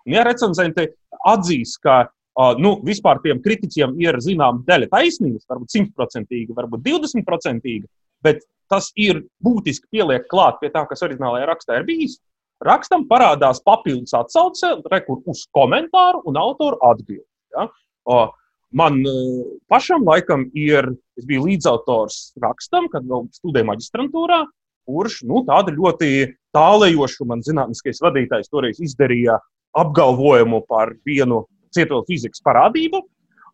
[0.10, 0.88] Ja recenzenti
[1.30, 7.86] atzīs, ka uh, nu, vispār tiem kritiķiem ir zināma daļa taisnības, varbūt simtprocentīgi, varbūt divdesmitprocentīgi,
[8.26, 8.42] bet
[8.72, 12.20] tas ir būtiski pieliek klāt pie tā, kas oriģinālajā rakstā ir bijis.
[12.62, 17.26] Rakstam parādās papildus atsauce rekur, uz komentāru un autoru atbildi.
[17.58, 17.68] Ja?
[18.06, 18.30] Uh,
[18.72, 20.88] Man uh, pašam laikam ir,
[21.20, 24.46] es biju līdzautors rakstam, kad vēl studēju maģistrantūrā,
[24.88, 26.12] kurš nu, tādu ļoti
[26.56, 29.38] tālējošu man zinātniskais vadītājs toreiz izdarīja
[29.78, 33.02] apgalvojumu par vienu cietotu fizikas parādību,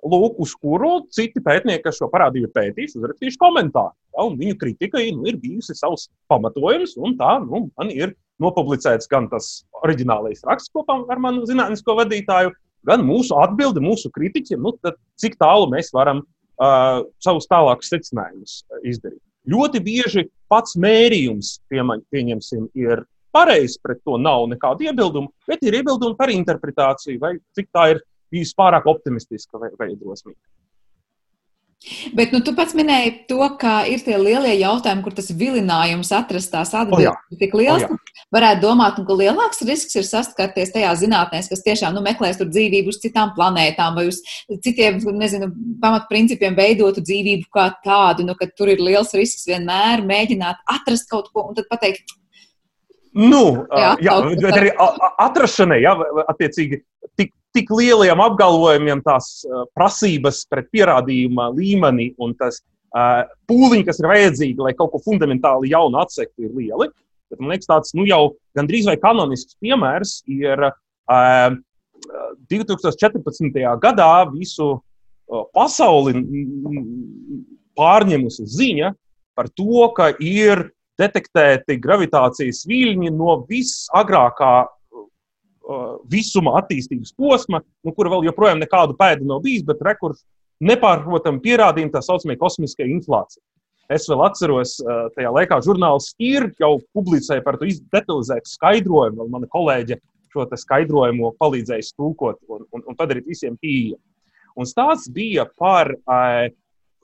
[0.07, 3.93] lūk, uz kuru citi pētnieki, kas šo parādību pētījuši, uzrakstījuši komentāru.
[4.17, 9.29] Ja, viņu kritika nu, ir bijusi savs pamatojums, un tā nu, man ir nopublicēts gan
[9.31, 12.53] tas oriģinālais raksts kopā ar manu zinātnisko vadītāju,
[12.87, 14.73] gan mūsu atbildi mūsu kritiķiem, nu,
[15.19, 19.21] cik tālu mēs varam uh, savus tālākus secinājumus izdarīt.
[19.47, 26.17] Ļoti bieži pats mērījums, pieņemsim, ir pareizs, pret to nav nekādu iebildumu, bet ir iebildumi
[26.19, 28.01] par interpretāciju, vai cik tā ir
[28.33, 30.39] bijusi pārāk optimistiska vai, vai drosmīga.
[32.17, 36.49] Bet nu, tu pats minēji to, ka ir tie lielie jautājumi, kur tas vilinājums atrast
[36.51, 37.85] tās atbildes ir tik liels.
[37.85, 42.41] Oh, varētu domāt, nu, ka lielāks risks ir saskarties tajā zinātnē, kas tiešām nu, meklēs
[42.41, 44.19] tur dzīvību uz citām planētām vai uz
[44.65, 45.51] citiem nezinu,
[45.83, 51.45] pamatprincipiem veidotu dzīvību kā tādu, nu, tur ir liels risks vienmēr mēģināt atrast kaut ko
[51.51, 52.17] un tad pateikt.
[53.17, 53.43] Nu,
[53.73, 54.71] jā, jā bet arī
[55.25, 55.95] atrašanai, jā,
[56.27, 56.81] attiecīgi,
[57.17, 59.41] tik tik lieliem apgalvojumiem tās
[59.73, 62.61] prasības pret pierādījuma līmeni un tas
[63.49, 66.89] pūliņi, kas ir vajadzīgi, lai kaut ko fundamentāli jaunu atsektu, ir lieli.
[67.27, 71.57] Bet, man liekas, tāds nu, jau gandrīz vai kanonisks piemērs ir uh,
[72.53, 73.57] 2014.
[73.81, 74.77] gadā visu
[75.51, 76.13] pasauli
[77.77, 78.93] pārņemusi ziņa
[79.37, 80.69] par to, ka ir
[80.99, 84.55] detektēti gravitācijas viļņi no visagrākā
[86.11, 90.23] visuma attīstības posma, nu, kura vēl joprojām nekādu pēdu nav bijis, bet rekurs
[90.63, 93.43] nepārprotami pierādījumi tā saucamie kosmiskie inflācija.
[93.91, 94.77] Es vēl atceros,
[95.15, 99.99] tajā laikā žurnāls ir jau publicēja par to detalizētu skaidrojumu, un mana kolēģe
[100.33, 104.01] šo skaidrojumu palīdzēja tulkot un, un, un padarīt visiem pieejamu.
[104.57, 106.47] Un stāsts bija par uh,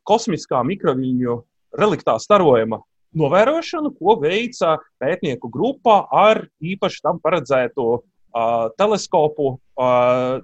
[0.03, 1.37] kosmiskā mikroviļņu
[1.79, 2.81] reliktā starojuma
[3.17, 10.39] novērošanu, ko veica pētnieku grupa ar īpaši tam paredzētu uh, teleskopu uh,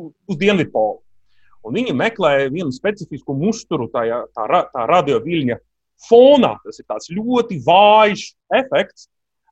[0.00, 1.00] uz Dienvidpolu.
[1.66, 5.58] Un viņi meklēja vienu specifisku musturu tajā, tā, tā radioviļņa
[6.08, 6.54] fonā.
[6.64, 9.08] Tas ir tāds ļoti vājš efekts,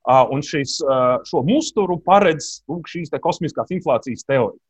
[0.09, 4.61] uh, un šis, uh, šo musturu paredz lūk, šīs kosmiskās inflācijas teorija.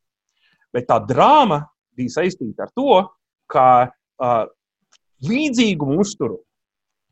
[0.74, 1.62] Bet tā drāma
[1.96, 3.04] bija saistīta ar to,
[3.50, 4.44] ka uh,
[5.24, 6.42] līdzīgu musturu,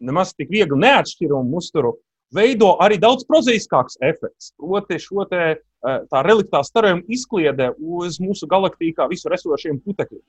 [0.00, 1.94] nemaz tik viegli neatšķiramu musturu,
[2.34, 4.52] veido arī daudz prozaiskāks efekts.
[4.58, 10.24] Proti, šo te, uh, tā reliktā starojuma izkliede uz mūsu galaktīkā visur esošiem putekļiem.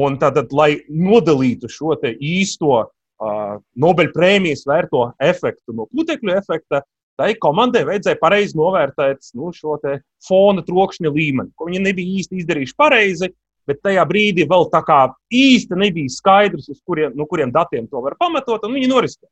[0.00, 6.84] Un tātad, lai nodalītu šo īsto uh, Nobelprēmijas vērto efektu no putekļu efekta,
[7.20, 9.76] tai komandai vajadzēja pareizi novērtēt nu, šo
[10.24, 13.32] fona trokšņa līmeni, ko viņi nebija īsti izdarījuši pareizi
[13.70, 15.00] bet tajā brīdī vēl tā kā
[15.32, 19.30] īsti nebija skaidrs, kuriem, no kuriem datiem to var pamatot, un viņi noriskēja.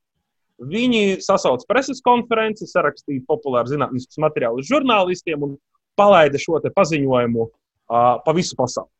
[0.68, 5.58] Viņi sasauca preses konferenci, sarakstīja populāru zinātniskus materiālus žurnālistiem un
[5.98, 7.52] palaida šo paziņojumu uh,
[8.24, 8.90] pa visu pasauli.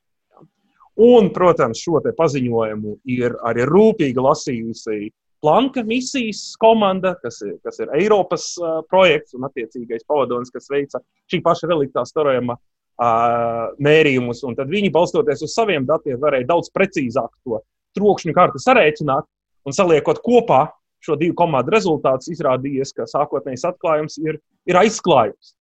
[0.99, 7.93] Un, protams, šo paziņojumu ir arī rūpīgi lasījusi Planka misijas komanda, kas ir, kas ir
[7.95, 10.99] Eiropas uh, projekts un attiecīgais pavadonis, kas veica
[11.31, 12.57] šī paša reliktā starojuma
[12.99, 17.61] mērījumus, un tad viņi, balstoties uz saviem datiem, varēja daudz precīzāk to
[17.99, 19.27] trokšņu karti sarēķināt
[19.69, 20.67] un saliekot kopā
[21.05, 25.55] šo divu komandu rezultātus, izrādījies, ka sākotnējais atklājums ir, ir aizklājums.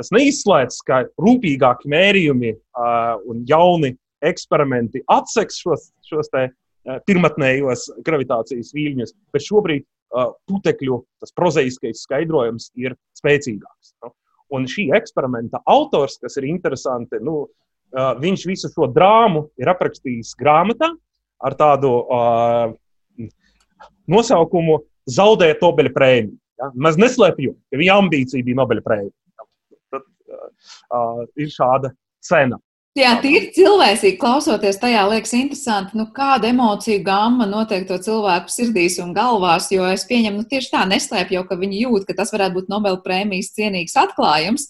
[0.00, 2.54] Tas neizslēdz, ka rūpīgāki mērījumi
[3.28, 3.92] un jauni
[4.24, 6.48] eksperimenti atseks šos, šos te,
[7.04, 9.84] pirmotnējos gravitācijas viļņus, bet šobrīd
[10.48, 10.96] putekļu
[11.36, 13.92] prozaiskais skaidrojums ir spēcīgāks.
[14.54, 17.44] Un šī eksperimenta autors, kas ir interesanti, nu,
[17.92, 20.90] viņš visu šo drāmu ir aprakstījis grāmatā
[21.40, 22.74] ar tādu uh,
[24.10, 24.80] nosaukumu
[25.10, 26.36] Zaudēt Nobeļa prēmiju.
[26.60, 26.70] Ja?
[26.76, 29.14] Mēs neslēpjam, ka viņa ambīcija bija Nobeļa prēmija.
[29.90, 31.92] Tad uh, ir šāda
[32.24, 32.60] cena.
[32.98, 38.96] Jā, tīri cilvēcīgi klausoties tajā, liekas interesanti, nu, kāda emociju gama notiek to cilvēku sirdīs
[38.98, 39.68] un galvās.
[39.70, 42.98] Jo es pieņemu, nu, tieši tā neslēpju ka viņi jūt, ka tas varētu būt Nobel
[43.04, 44.66] prēmijas cienīgs atklājums.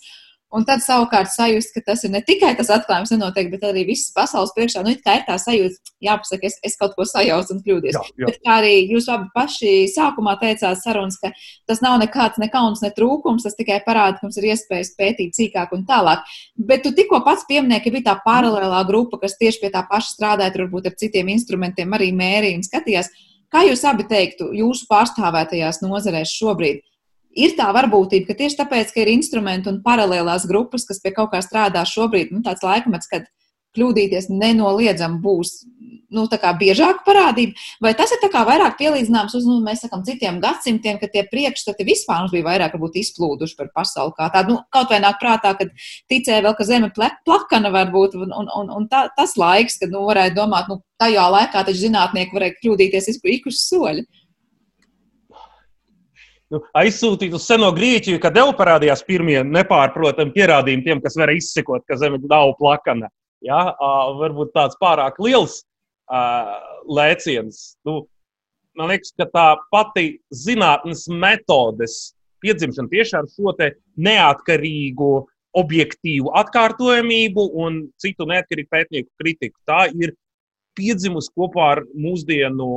[0.51, 4.11] Un tad savukārt sajust, ka tas ir ne tikai tas atklājums, nenotiek, bet arī visas
[4.17, 4.83] pasaules priekšā.
[4.83, 7.95] Nu, tā ir tā sajūta, jāpasaka, es, es kaut ko sajaucu un kļūdījos.
[7.95, 8.27] Jā, jā.
[8.27, 11.31] Bet kā arī jūs abi paši sākumā teicāt sarunas, ka
[11.71, 15.39] tas nav nekāds ne kauns, ne trūkums, tas tikai parāda, ka mums ir iespējas pētīt
[15.39, 16.27] sīkāk un tālāk.
[16.59, 20.17] Bet tu tikko pats pieminēji, ka bija tā paralēlā grupa, kas tieši pie tā paša
[20.17, 23.15] strādāja, varbūt ar citiem instrumentiem arī mērīja un skatījās.
[23.51, 26.83] Kā jūs abi teiktu, jūsu pārstāvētajās nozarēs šobrīd?
[27.37, 31.33] Ir tā varbūtība, ka tieši tāpēc, ka ir instrumenti un paralēlās grupas, kas pie kaut
[31.35, 33.29] kā strādā šobrīd, nu, tāds laikmets, kad
[33.77, 35.61] kļūdīties nenoliedzami būs
[36.11, 36.25] nu,
[36.59, 41.23] biežāka parādība, vai tas ir vairāk pielīdzināms uz, nu, mēs sakām, citiem gadsimtiem, kad tie
[41.31, 44.57] priekšstati vispār mums bija vairāk varbūt, izplūduši par pasauli kā tādu.
[44.57, 45.71] Nu, kaut vai nāk prātā, kad
[46.11, 49.95] ticēja vēl, ka zeme plakana var būt, un, un, un, un tā, tas laiks, kad
[49.95, 54.03] nu, varēja domāt, nu, tajā laikā taču zinātnieki varēja kļūdīties ik uz soļu
[56.55, 61.87] nu, aizsūtīt uz seno Grieķiju, kad jau parādījās pirmie nepārprotami pierādījumi tiem, kas var izsekot,
[61.89, 63.11] ka zeme nav plakana.
[63.45, 63.63] Ja?
[63.73, 65.63] Uh, varbūt tāds pārāk liels
[66.11, 66.57] uh,
[66.91, 67.77] lēciens.
[67.87, 68.05] Nu,
[68.79, 73.55] man liekas, ka tā pati zinātnes metodes piedzimšana tieši ar šo
[74.01, 75.13] neatkarīgu,
[75.61, 79.57] objektīvu atkārtojamību un citu neatkarīgu pētnieku kritiku.
[79.67, 80.15] Tā ir
[80.79, 82.69] piedzimusi kopā ar mūsdienu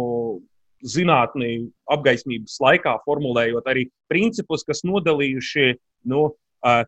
[0.84, 5.74] zinātnī apgaismības laikā, formulējot arī principus, kas nodalījuši
[6.12, 6.84] no uh,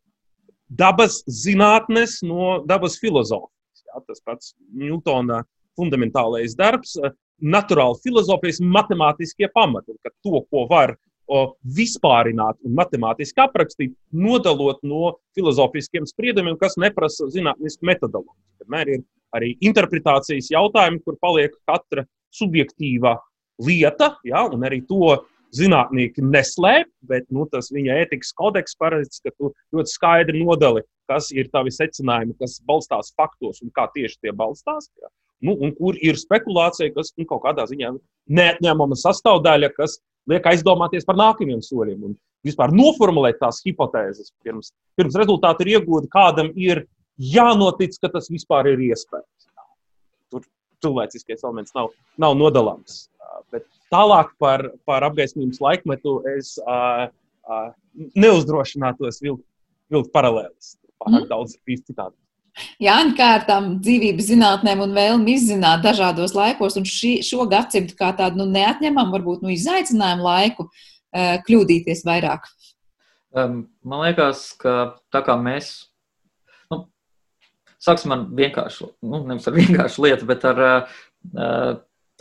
[0.69, 3.85] dabas zinātnes no dabas filozofijas.
[3.85, 5.43] Jā, tas pats Newtona
[5.79, 10.95] fundamentālais darbs, uh, naturāla filozofijas matemātiskie pamati, ka to, ko var
[11.27, 18.41] o, vispārināt un matemātiski aprakstīt, nodalot no filozofiskiem spriedumiem, kas neprasa zinātnisku metodoloģiju.
[18.63, 23.17] Vienmēr ir arī interpretācijas jautājumi, kur paliek katra subjektīva
[23.61, 25.17] lieta, ja, un arī to
[25.55, 31.29] zinātnieki neslēp, bet nu, tas viņa ētikas kodeks paredz, ka tu ļoti skaidri nodali, kas
[31.35, 34.89] ir tavi secinājumi, kas balstās faktos un kā tieši tie balstās.
[35.01, 35.11] Ja.
[35.45, 37.91] nu, un kur ir spekulācija, kas nu, kaut kādā ziņā
[38.33, 39.99] neatņemama sastāvdaļa, kas
[40.31, 46.09] liek aizdomāties par nākamajiem soļiem un vispār noformulēt tās hipotēzes pirms, pirms rezultāti ir iegūti,
[46.13, 46.85] kādam ir
[47.21, 49.49] jānotic, ka tas vispār ir iespējams.
[50.33, 50.45] Tur
[50.83, 51.91] cilvēciskais elements nav,
[52.21, 53.05] nav nodalāms.
[53.53, 57.07] Bet tālāk par, par apgaismības laikmetu es uh,
[57.47, 57.71] uh,
[58.17, 59.45] neuzdrošinātos vilkt,
[59.93, 60.75] vilkt paralēlis.
[61.01, 61.31] Pārāk mm.
[61.31, 62.15] daudz ir citādi.
[62.79, 68.39] Jāņa kārtām dzīvības zinātnēm un vēlmi izzināt dažādos laikos, un šī, šo gadsimtu kā tādu
[68.39, 72.47] nu, neatņemam, varbūt nu, izaicinājumu laiku, uh, kļūdīties vairāk.
[73.35, 75.73] Um, man liekas, ka tā kā mēs,
[76.71, 76.85] nu,
[77.83, 81.01] sāksim ar vienkāršu, nu, nevis ar vienkāršu lietu, bet ar uh,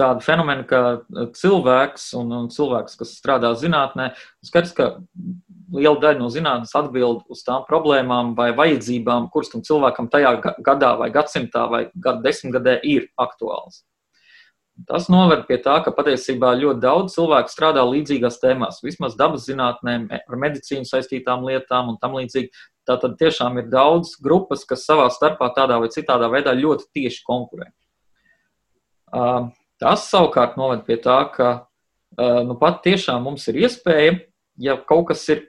[0.00, 0.80] tādu fenomenu, ka
[1.38, 4.10] cilvēks un, un cilvēks, kas strādā zinātnē,
[4.46, 4.88] skaidrs, ka
[5.74, 10.36] liela daļa no zinātnes atbild uz tām problēmām vai vajadzībām, kuras tam cilvēkam tajā
[10.66, 13.84] gadā, vai gadsimtā, vai gadu desmitgadē ir aktuāls.
[14.90, 20.08] Tas noved pie tā, ka patiesībā ļoti daudz cilvēku strādā līdzīgās tēmās, vismaz dabas zinātnēm,
[20.10, 22.50] ar medicīnu saistītām lietām un tam līdzīgi.
[22.84, 27.70] Tātad tiešām ir daudz grupas, kas savā starpā tādā vai citādā veidā ļoti tieši konkurē.
[29.84, 31.48] Tas savukārt noved pie tā, ka
[32.16, 34.14] nu, pat tiešām mums ir iespēja,
[34.56, 35.42] ja kaut kas ir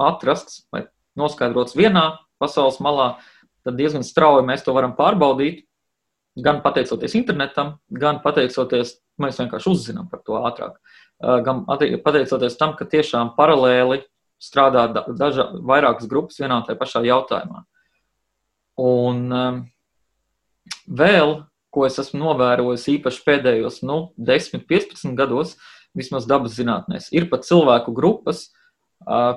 [0.00, 0.86] atrasts vai
[1.18, 2.06] noskaidrots vienā
[2.40, 3.18] pasaules malā,
[3.66, 5.66] tad diezgan strauji mēs to varam pārbaudīt.
[6.40, 10.78] Gan pateicoties internetam, gan pateicoties, mēs vienkārši uzzinām par to ātrāk.
[11.20, 14.00] Gan pateicoties tam, ka tiešām paralēli
[14.40, 17.66] strādā daža, vairākas grupas vienā tajā pašā jautājumā.
[18.80, 19.60] Un um,
[20.88, 21.42] vēl,
[21.72, 25.56] ko es esmu novērojis īpaši pēdējos nu, 10, 15 gados,
[25.96, 28.50] vismaz dabas zinātnēs, ir pat cilvēku grupas,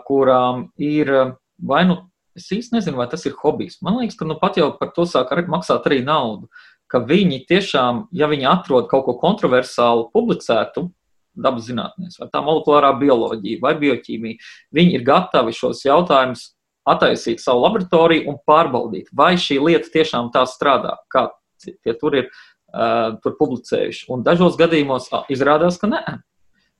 [0.07, 1.11] kurām ir
[1.57, 1.97] vai nu,
[2.37, 3.79] es īsti nezinu, vai tas ir hobijs.
[3.85, 6.49] Man liekas, ka nu pat jau par to sāk maksāt arī naudu.
[6.91, 10.91] Ka viņi tiešām, ja viņi atrod kaut ko kontroversālu, publicētu
[11.35, 14.37] dabas zinātnēs, vai tā molekulārā bioloģija vai bioķīmija,
[14.75, 16.51] viņi ir gatavi šos jautājumus
[16.87, 21.27] attaisīt savu laboratoriju un pārbaudīt, vai šī lieta tiešām tā strādā, kā
[21.73, 24.07] tie tur ir uh, tur publicējuši.
[24.13, 26.03] Un dažos gadījumos izrādās, ka nē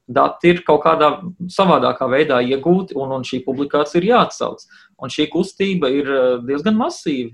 [0.08, 1.10] dati ir kaut kādā
[1.52, 4.66] savādākā veidā iegūti, un, un šī publikācija ir jāatsauc.
[5.02, 7.34] Un šī kustība ir eh, diezgan masīva.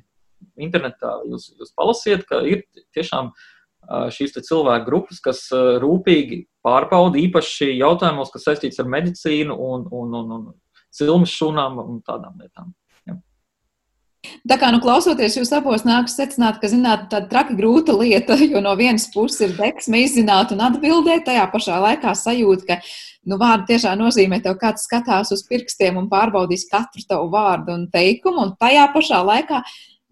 [0.62, 2.64] Internetā jūs, jūs palasiet, ka ir
[2.96, 9.56] tiešām eh, šīs cilvēku grupas, kas eh, rūpīgi pārbauda īpaši jautājumos, kas saistīts ar medicīnu
[9.56, 10.48] un, un, un, un
[10.96, 12.72] cilmes šūnām un tādām lietām.
[14.22, 18.62] Tā kā, nu, klausoties jūs abos, nākas secināt, ka, zināt, tāda traki grūta lieta, jo
[18.62, 22.78] no vienas puses ir deksme izzināt un atbildēt, tajā pašā laikā sajūt, ka,
[23.26, 27.88] nu, vārdi tiešām nozīmē tev kāds skatās uz pirkstiem un pārbaudīs katru tavu vārdu un
[27.94, 29.64] teikumu, un tajā pašā laikā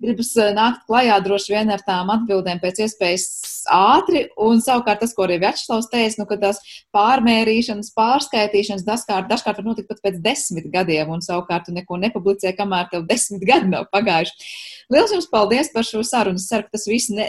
[0.01, 3.27] gribas eh, nākt klajā droši vien ar tām atbildēm pēc iespējas
[3.73, 6.61] ātri, un savukārt tas, ko arī Večslavs teica, nu, ka tās
[6.95, 12.53] pārmērīšanas, pārskaitīšanas dažkārt, dažkārt var notikt pat pēc desmit gadiem, un savukārt tu neko nepublicē,
[12.57, 14.49] kamēr tev desmit gadi nav pagājuši.
[14.89, 16.41] Liels jums paldies par šo sarunu.
[16.41, 17.27] Es ceru, ka tas viss ne,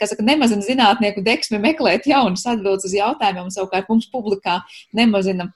[0.00, 4.62] saka, nemazina zinātnieku deksmi meklēt jaunas atbildes uz jautājumiem, un savukārt mums publikā
[4.96, 5.50] nemazina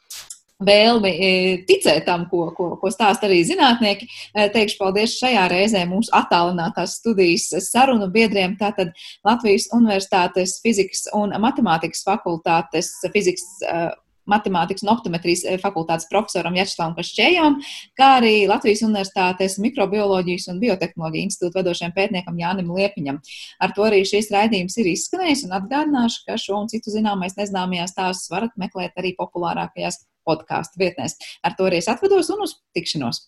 [0.67, 1.31] vēlmi e,
[1.69, 4.09] ticēt tam, ko, ko, ko stāsta arī zinātnieki.
[4.35, 8.57] E, teikšu paldies šajā reizē mūsu attālinātās studijas sarunu biedriem.
[8.61, 8.95] Tātad
[9.27, 13.85] Latvijas Universitātes fizikas un matemātikas fakultātes fizikas e,
[14.31, 17.59] matemātikas un optometrijas fakultātes profesoram Jačslavam Kašķējam,
[17.99, 23.21] kā arī Latvijas Universitātes mikrobioloģijas un biotehnoloģiju institūta vadošajam pētniekam Jānim Liepiņam.
[23.65, 27.95] Ar to arī šīs raidījums ir izskanējis un atgādināšu, ka šo un citu zināmais nezināmajās
[27.95, 31.19] stāstus varat meklēt arī populārākajās podkāstu vietnēs.
[31.45, 33.27] Ar to arī es atvados un uz tikšanos!